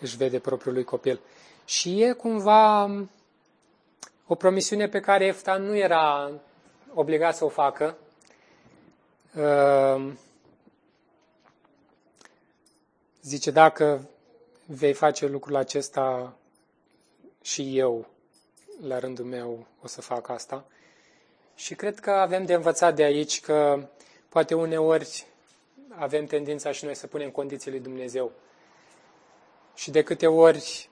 își 0.00 0.16
vede 0.16 0.38
propriul 0.38 0.74
lui 0.74 0.84
copil. 0.84 1.20
Și 1.64 2.02
e 2.02 2.12
cumva 2.12 2.90
o 4.26 4.34
promisiune 4.34 4.88
pe 4.88 5.00
care 5.00 5.24
Efta 5.26 5.56
nu 5.56 5.76
era 5.76 6.30
obligat 6.94 7.36
să 7.36 7.44
o 7.44 7.48
facă. 7.48 7.96
Zice, 13.22 13.50
dacă 13.50 14.08
vei 14.66 14.92
face 14.92 15.26
lucrul 15.26 15.56
acesta 15.56 16.36
și 17.42 17.78
eu, 17.78 18.06
la 18.82 18.98
rândul 18.98 19.24
meu, 19.24 19.66
o 19.82 19.86
să 19.86 20.00
fac 20.00 20.28
asta. 20.28 20.66
Și 21.54 21.74
cred 21.74 21.98
că 21.98 22.10
avem 22.10 22.44
de 22.44 22.54
învățat 22.54 22.94
de 22.94 23.02
aici 23.02 23.40
că 23.40 23.88
poate 24.28 24.54
uneori 24.54 25.26
avem 25.88 26.26
tendința 26.26 26.72
și 26.72 26.84
noi 26.84 26.94
să 26.94 27.06
punem 27.06 27.30
condiții 27.30 27.70
lui 27.70 27.80
Dumnezeu. 27.80 28.32
Și 29.74 29.90
de 29.90 30.02
câte 30.02 30.26
ori 30.26 30.88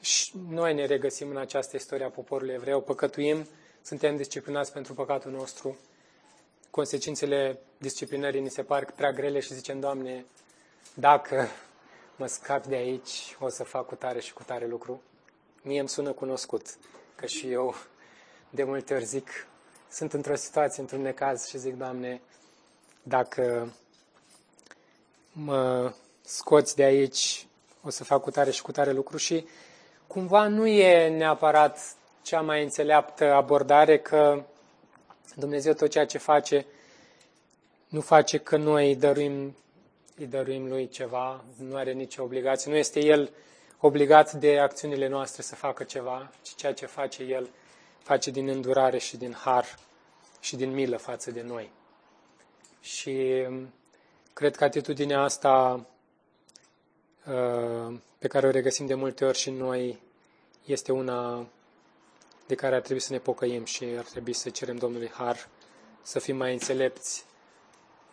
și 0.00 0.32
noi 0.48 0.74
ne 0.74 0.86
regăsim 0.86 1.30
în 1.30 1.36
această 1.36 1.76
istorie 1.76 2.04
a 2.04 2.08
poporului 2.08 2.54
evreu, 2.54 2.80
păcătuim, 2.80 3.46
suntem 3.82 4.16
disciplinați 4.16 4.72
pentru 4.72 4.94
păcatul 4.94 5.30
nostru, 5.30 5.78
consecințele 6.70 7.58
disciplinării 7.78 8.40
ni 8.40 8.50
se 8.50 8.62
par 8.62 8.92
prea 8.96 9.12
grele 9.12 9.40
și 9.40 9.54
zicem, 9.54 9.80
Doamne, 9.80 10.24
dacă 10.94 11.48
mă 12.16 12.26
scap 12.26 12.66
de 12.66 12.74
aici, 12.74 13.36
o 13.40 13.48
să 13.48 13.64
fac 13.64 13.86
cu 13.86 13.94
tare 13.94 14.20
și 14.20 14.32
cu 14.32 14.42
tare 14.42 14.66
lucru. 14.66 15.02
Mie 15.62 15.80
îmi 15.80 15.88
sună 15.88 16.12
cunoscut, 16.12 16.66
că 17.14 17.26
și 17.26 17.50
eu 17.50 17.74
de 18.50 18.64
multe 18.64 18.94
ori 18.94 19.04
zic, 19.04 19.46
sunt 19.90 20.12
într-o 20.12 20.34
situație, 20.34 20.82
într-un 20.82 21.00
necaz 21.00 21.46
și 21.46 21.58
zic, 21.58 21.76
Doamne, 21.76 22.20
dacă 23.02 23.72
mă 25.32 25.92
scoți 26.20 26.76
de 26.76 26.82
aici, 26.82 27.46
o 27.82 27.90
să 27.90 28.04
fac 28.04 28.22
cu 28.22 28.30
tare 28.30 28.50
și 28.50 28.62
cu 28.62 28.72
tare 28.72 28.92
lucru 28.92 29.16
și 29.16 29.46
cumva 30.06 30.48
nu 30.48 30.66
e 30.66 31.08
neapărat 31.08 31.94
cea 32.22 32.40
mai 32.40 32.62
înțeleaptă 32.62 33.32
abordare 33.32 33.98
că 33.98 34.44
Dumnezeu 35.34 35.72
tot 35.72 35.90
ceea 35.90 36.06
ce 36.06 36.18
face 36.18 36.66
nu 37.88 38.00
face 38.00 38.38
că 38.38 38.56
noi 38.56 38.88
îi 38.88 38.96
dăruim, 38.96 39.56
îi 40.16 40.26
dăruim 40.26 40.68
lui 40.68 40.88
ceva, 40.88 41.44
nu 41.58 41.76
are 41.76 41.92
nicio 41.92 42.22
obligație, 42.22 42.70
nu 42.70 42.76
este 42.76 43.00
El 43.00 43.30
obligat 43.80 44.32
de 44.32 44.58
acțiunile 44.58 45.08
noastre 45.08 45.42
să 45.42 45.54
facă 45.54 45.84
ceva, 45.84 46.30
ci 46.42 46.54
ceea 46.54 46.74
ce 46.74 46.86
face 46.86 47.22
El 47.22 47.50
face 48.02 48.30
din 48.30 48.48
îndurare 48.48 48.98
și 48.98 49.16
din 49.16 49.32
har 49.32 49.78
și 50.40 50.56
din 50.56 50.72
milă 50.72 50.96
față 50.96 51.30
de 51.30 51.42
noi. 51.42 51.70
Și 52.80 53.46
cred 54.32 54.56
că 54.56 54.64
atitudinea 54.64 55.20
asta 55.20 55.86
uh, 57.26 57.94
pe 58.18 58.28
care 58.28 58.46
o 58.46 58.50
regăsim 58.50 58.86
de 58.86 58.94
multe 58.94 59.24
ori 59.24 59.38
și 59.38 59.50
noi 59.50 60.00
este 60.64 60.92
una 60.92 61.46
de 62.46 62.54
care 62.54 62.74
ar 62.74 62.80
trebui 62.80 63.02
să 63.02 63.12
ne 63.12 63.18
pocăim 63.18 63.64
și 63.64 63.84
ar 63.98 64.04
trebui 64.04 64.32
să 64.32 64.50
cerem 64.50 64.76
Domnului 64.76 65.10
Har 65.10 65.48
să 66.02 66.18
fim 66.18 66.36
mai 66.36 66.52
înțelepți 66.52 67.24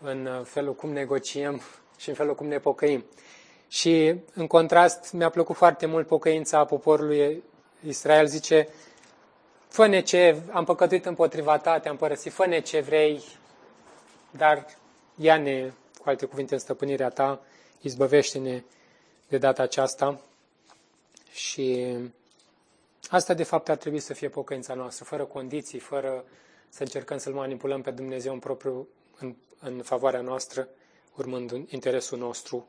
în 0.01 0.43
felul 0.43 0.75
cum 0.75 0.91
negociem 0.91 1.61
și 1.99 2.09
în 2.09 2.15
felul 2.15 2.35
cum 2.35 2.47
ne 2.47 2.59
pocăim. 2.59 3.05
Și, 3.67 4.15
în 4.33 4.47
contrast, 4.47 5.11
mi-a 5.11 5.29
plăcut 5.29 5.55
foarte 5.55 5.85
mult 5.85 6.07
pocăința 6.07 6.65
poporului 6.65 7.43
Israel. 7.87 8.27
Zice, 8.27 8.67
fă 9.67 9.99
ce, 9.99 10.41
am 10.51 10.63
păcătuit 10.65 11.05
împotriva 11.05 11.57
ta, 11.57 11.79
te-am 11.79 11.97
părăsit, 11.97 12.33
fă 12.33 12.59
ce 12.59 12.79
vrei, 12.79 13.23
dar 14.31 14.65
ia-ne, 15.15 15.71
cu 16.01 16.09
alte 16.09 16.25
cuvinte, 16.25 16.53
în 16.53 16.59
stăpânirea 16.59 17.09
ta, 17.09 17.41
izbăvește-ne 17.81 18.63
de 19.27 19.37
data 19.37 19.63
aceasta. 19.63 20.21
Și 21.31 21.97
asta, 23.09 23.33
de 23.33 23.43
fapt, 23.43 23.69
ar 23.69 23.77
trebui 23.77 23.99
să 23.99 24.13
fie 24.13 24.29
pocăința 24.29 24.73
noastră, 24.73 25.05
fără 25.05 25.25
condiții, 25.25 25.79
fără 25.79 26.23
să 26.69 26.83
încercăm 26.83 27.17
să-L 27.17 27.33
manipulăm 27.33 27.81
pe 27.81 27.91
Dumnezeu 27.91 28.33
în, 28.33 28.39
propriu, 28.39 28.87
în, 29.19 29.35
în 29.59 29.81
favoarea 29.81 30.21
noastră, 30.21 30.67
urmând 31.15 31.51
interesul 31.69 32.17
nostru. 32.17 32.67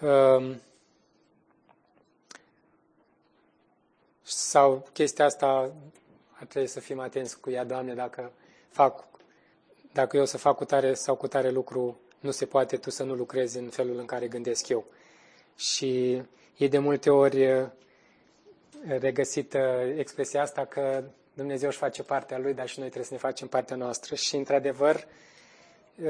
Um, 0.00 0.60
sau 4.22 4.88
chestia 4.92 5.24
asta 5.24 5.46
ar 6.32 6.46
trebui 6.48 6.68
să 6.68 6.80
fim 6.80 6.98
atenți 6.98 7.40
cu 7.40 7.50
ea, 7.50 7.64
Doamne, 7.64 7.94
dacă, 7.94 8.32
fac, 8.68 9.04
dacă 9.92 10.16
eu 10.16 10.24
să 10.24 10.38
fac 10.38 10.56
cu 10.56 10.64
tare 10.64 10.94
sau 10.94 11.14
cu 11.16 11.26
tare 11.26 11.50
lucru, 11.50 12.00
nu 12.20 12.30
se 12.30 12.46
poate 12.46 12.76
tu 12.76 12.90
să 12.90 13.02
nu 13.02 13.14
lucrezi 13.14 13.58
în 13.58 13.68
felul 13.68 13.98
în 13.98 14.06
care 14.06 14.28
gândesc 14.28 14.68
eu. 14.68 14.84
Și 15.56 16.22
e 16.56 16.68
de 16.68 16.78
multe 16.78 17.10
ori 17.10 17.70
regăsită 18.98 19.58
expresia 19.96 20.42
asta 20.42 20.64
că 20.64 21.04
Dumnezeu 21.34 21.68
își 21.68 21.78
face 21.78 22.02
partea 22.02 22.38
Lui, 22.38 22.54
dar 22.54 22.68
și 22.68 22.78
noi 22.78 22.86
trebuie 22.88 23.06
să 23.08 23.14
ne 23.14 23.20
facem 23.20 23.48
partea 23.48 23.76
noastră. 23.76 24.14
Și, 24.14 24.36
într-adevăr, 24.36 25.06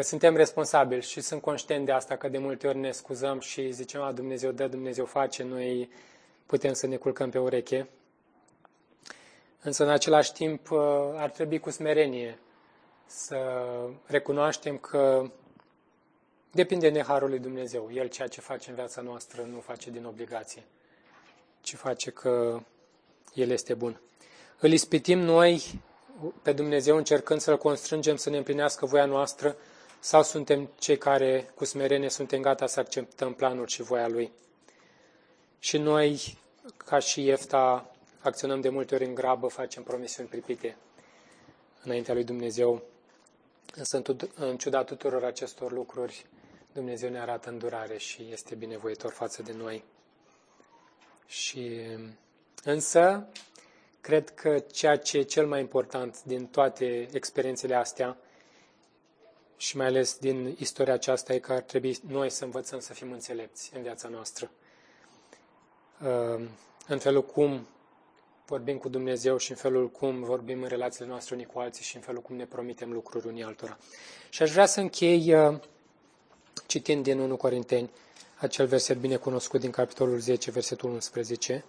suntem 0.01 0.37
responsabili 0.37 1.03
și 1.03 1.21
sunt 1.21 1.41
conștient 1.41 1.87
de 1.87 1.93
asta, 1.93 2.17
că 2.17 2.29
de 2.29 2.39
multe 2.39 2.67
ori 2.67 2.79
ne 2.79 2.91
scuzăm 2.91 3.41
și 3.41 3.71
zicem, 3.71 4.01
a, 4.01 4.13
Dumnezeu 4.13 4.51
dă, 4.51 4.67
Dumnezeu 4.67 5.05
face, 5.05 5.43
noi 5.43 5.91
putem 6.47 6.73
să 6.73 6.87
ne 6.87 6.97
culcăm 6.97 7.31
pe 7.31 7.39
ureche. 7.39 7.89
Însă, 9.63 9.85
în 9.85 9.91
același 9.91 10.33
timp, 10.33 10.73
ar 11.17 11.31
trebui 11.31 11.59
cu 11.59 11.71
smerenie 11.71 12.39
să 13.07 13.39
recunoaștem 14.07 14.79
că 14.79 15.31
depinde 16.51 16.91
de 16.91 17.03
harul 17.03 17.29
lui 17.29 17.39
Dumnezeu. 17.39 17.91
El 17.93 18.09
ceea 18.09 18.29
ce 18.29 18.41
face 18.41 18.71
în 18.71 18.75
viața 18.75 19.01
noastră 19.01 19.43
nu 19.43 19.61
face 19.61 19.91
din 19.91 20.05
obligație, 20.05 20.63
ci 21.61 21.75
face 21.75 22.11
că 22.11 22.61
El 23.35 23.51
este 23.51 23.75
bun. 23.75 24.01
Îl 24.59 24.73
ispitim 24.73 25.19
noi 25.19 25.81
pe 26.43 26.53
Dumnezeu 26.53 26.97
încercând 26.97 27.41
să-L 27.41 27.59
constrângem 27.59 28.17
să 28.17 28.31
ne 28.31 28.37
împlinească 28.37 28.87
voia 28.87 29.05
noastră 29.05 29.57
sau 30.01 30.23
suntem 30.23 30.71
cei 30.79 30.99
care 30.99 31.51
cu 31.55 31.65
smerenie 31.65 32.09
suntem 32.09 32.41
gata 32.41 32.67
să 32.67 32.81
acceptăm 32.81 33.35
planul 33.35 33.67
și 33.67 33.83
voia 33.83 34.09
Lui. 34.09 34.33
Și 35.59 35.79
noi, 35.79 36.39
ca 36.77 36.99
și 36.99 37.25
Iefta, 37.25 37.91
acționăm 38.21 38.61
de 38.61 38.69
multe 38.69 38.95
ori 38.95 39.05
în 39.05 39.15
grabă, 39.15 39.47
facem 39.47 39.83
promisiuni 39.83 40.29
pripite 40.29 40.77
înaintea 41.83 42.15
lui 42.15 42.25
Dumnezeu. 42.25 42.83
Însă, 43.75 44.03
în 44.35 44.57
ciuda 44.57 44.85
tuturor 44.85 45.25
acestor 45.25 45.73
lucruri, 45.73 46.27
Dumnezeu 46.73 47.11
ne 47.11 47.21
arată 47.21 47.51
îndurare 47.51 47.99
și 47.99 48.29
este 48.31 48.55
binevoitor 48.55 49.13
față 49.13 49.43
de 49.43 49.53
noi. 49.53 49.85
Și 51.27 51.81
însă, 52.65 53.27
cred 54.01 54.31
că 54.31 54.59
ceea 54.59 54.97
ce 54.97 55.19
e 55.19 55.23
cel 55.23 55.47
mai 55.47 55.61
important 55.61 56.23
din 56.23 56.47
toate 56.47 57.09
experiențele 57.13 57.75
astea, 57.75 58.17
și 59.61 59.77
mai 59.77 59.87
ales 59.87 60.17
din 60.19 60.57
istoria 60.59 60.93
aceasta, 60.93 61.33
e 61.35 61.39
că 61.39 61.53
ar 61.53 61.61
trebui 61.61 61.99
noi 62.09 62.31
să 62.31 62.45
învățăm 62.45 62.81
să 62.81 62.93
fim 62.93 63.13
înțelepți 63.13 63.71
în 63.75 63.83
viața 63.83 64.09
noastră. 64.09 64.51
În 66.87 66.99
felul 66.99 67.25
cum 67.25 67.67
vorbim 68.47 68.77
cu 68.79 68.89
Dumnezeu 68.89 69.37
și 69.37 69.51
în 69.51 69.57
felul 69.57 69.91
cum 69.91 70.23
vorbim 70.23 70.63
în 70.63 70.69
relațiile 70.69 71.07
noastre 71.11 71.35
unii 71.35 71.47
cu 71.47 71.59
alții 71.59 71.85
și 71.85 71.97
în 71.97 72.03
felul 72.03 72.23
cum 72.23 72.37
ne 72.37 72.45
promitem 72.45 72.93
lucruri 72.93 73.27
unii 73.27 73.43
altora. 73.43 73.79
Și 74.31 74.43
aș 74.43 74.51
vrea 74.51 74.67
să 74.67 74.81
închei 74.81 75.35
citind 76.67 77.03
din 77.03 77.19
1 77.19 77.37
Corinteni 77.37 77.91
acel 78.37 78.67
verset 78.67 78.97
bine 78.97 79.17
cunoscut 79.17 79.61
din 79.61 79.71
capitolul 79.71 80.19
10, 80.19 80.51
versetul 80.51 80.91
11. 80.91 81.65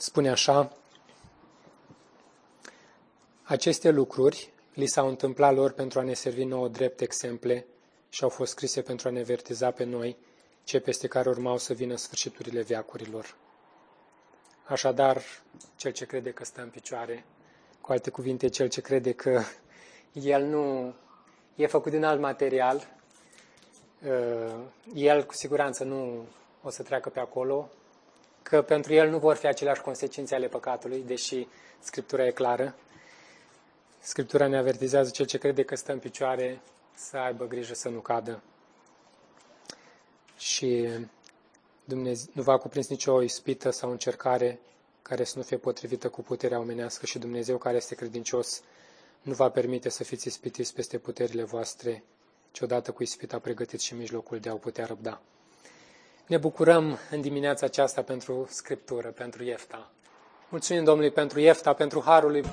Spune 0.00 0.30
așa, 0.30 0.72
aceste 3.42 3.90
lucruri 3.90 4.52
li 4.74 4.86
s-au 4.86 5.08
întâmplat 5.08 5.54
lor 5.54 5.72
pentru 5.72 5.98
a 5.98 6.02
ne 6.02 6.14
servi 6.14 6.44
nouă 6.44 6.68
drept 6.68 7.00
exemple 7.00 7.66
și 8.08 8.22
au 8.22 8.28
fost 8.28 8.50
scrise 8.50 8.82
pentru 8.82 9.08
a 9.08 9.10
ne 9.10 9.22
vertiza 9.22 9.70
pe 9.70 9.84
noi, 9.84 10.16
ce 10.64 10.80
peste 10.80 11.06
care 11.06 11.28
urmau 11.28 11.58
să 11.58 11.72
vină 11.72 11.96
sfârșiturile 11.96 12.62
veacurilor. 12.62 13.36
Așadar, 14.64 15.22
cel 15.76 15.92
ce 15.92 16.06
crede 16.06 16.30
că 16.32 16.44
stă 16.44 16.62
în 16.62 16.68
picioare, 16.68 17.24
cu 17.80 17.92
alte 17.92 18.10
cuvinte, 18.10 18.48
cel 18.48 18.68
ce 18.68 18.80
crede 18.80 19.12
că 19.12 19.42
el 20.12 20.44
nu 20.44 20.94
e 21.54 21.66
făcut 21.66 21.92
din 21.92 22.04
alt 22.04 22.20
material, 22.20 22.96
uh, 24.06 24.64
el 24.94 25.24
cu 25.26 25.34
siguranță 25.34 25.84
nu 25.84 26.24
o 26.62 26.70
să 26.70 26.82
treacă 26.82 27.08
pe 27.08 27.20
acolo, 27.20 27.70
că 28.50 28.62
pentru 28.62 28.92
el 28.92 29.08
nu 29.08 29.18
vor 29.18 29.36
fi 29.36 29.46
aceleași 29.46 29.80
consecințe 29.80 30.34
ale 30.34 30.48
păcatului, 30.48 31.02
deși 31.06 31.46
Scriptura 31.78 32.26
e 32.26 32.30
clară. 32.30 32.74
Scriptura 34.00 34.46
ne 34.46 34.56
avertizează 34.56 35.10
cel 35.10 35.26
ce 35.26 35.38
crede 35.38 35.62
că 35.62 35.74
stă 35.74 35.92
în 35.92 35.98
picioare 35.98 36.60
să 36.94 37.16
aibă 37.16 37.46
grijă 37.46 37.74
să 37.74 37.88
nu 37.88 37.98
cadă. 38.00 38.42
Și 40.36 40.88
Dumnezeu, 41.84 42.30
nu 42.34 42.42
va 42.42 42.58
cuprins 42.58 42.88
nicio 42.88 43.22
ispită 43.22 43.70
sau 43.70 43.90
încercare 43.90 44.60
care 45.02 45.24
să 45.24 45.32
nu 45.36 45.42
fie 45.42 45.56
potrivită 45.56 46.08
cu 46.08 46.22
puterea 46.22 46.58
omenească 46.58 47.06
și 47.06 47.18
Dumnezeu 47.18 47.58
care 47.58 47.76
este 47.76 47.94
credincios 47.94 48.62
nu 49.22 49.32
va 49.32 49.50
permite 49.50 49.88
să 49.88 50.04
fiți 50.04 50.26
ispitiți 50.26 50.74
peste 50.74 50.98
puterile 50.98 51.42
voastre, 51.42 52.04
ci 52.50 52.60
odată 52.60 52.92
cu 52.92 53.02
ispita 53.02 53.38
pregătiți 53.38 53.84
și 53.84 53.94
mijlocul 53.94 54.38
de 54.38 54.48
a 54.48 54.52
o 54.52 54.56
putea 54.56 54.84
răbda. 54.86 55.20
Ne 56.30 56.38
bucurăm 56.38 56.98
în 57.10 57.20
dimineața 57.20 57.66
aceasta 57.66 58.02
pentru 58.02 58.46
Scriptură, 58.50 59.08
pentru 59.08 59.44
Iefta. 59.44 59.90
Mulțumim 60.48 60.84
Domnului 60.84 61.10
pentru 61.10 61.40
Iefta, 61.40 61.72
pentru 61.72 62.02
harul 62.04 62.30
lui 62.30 62.44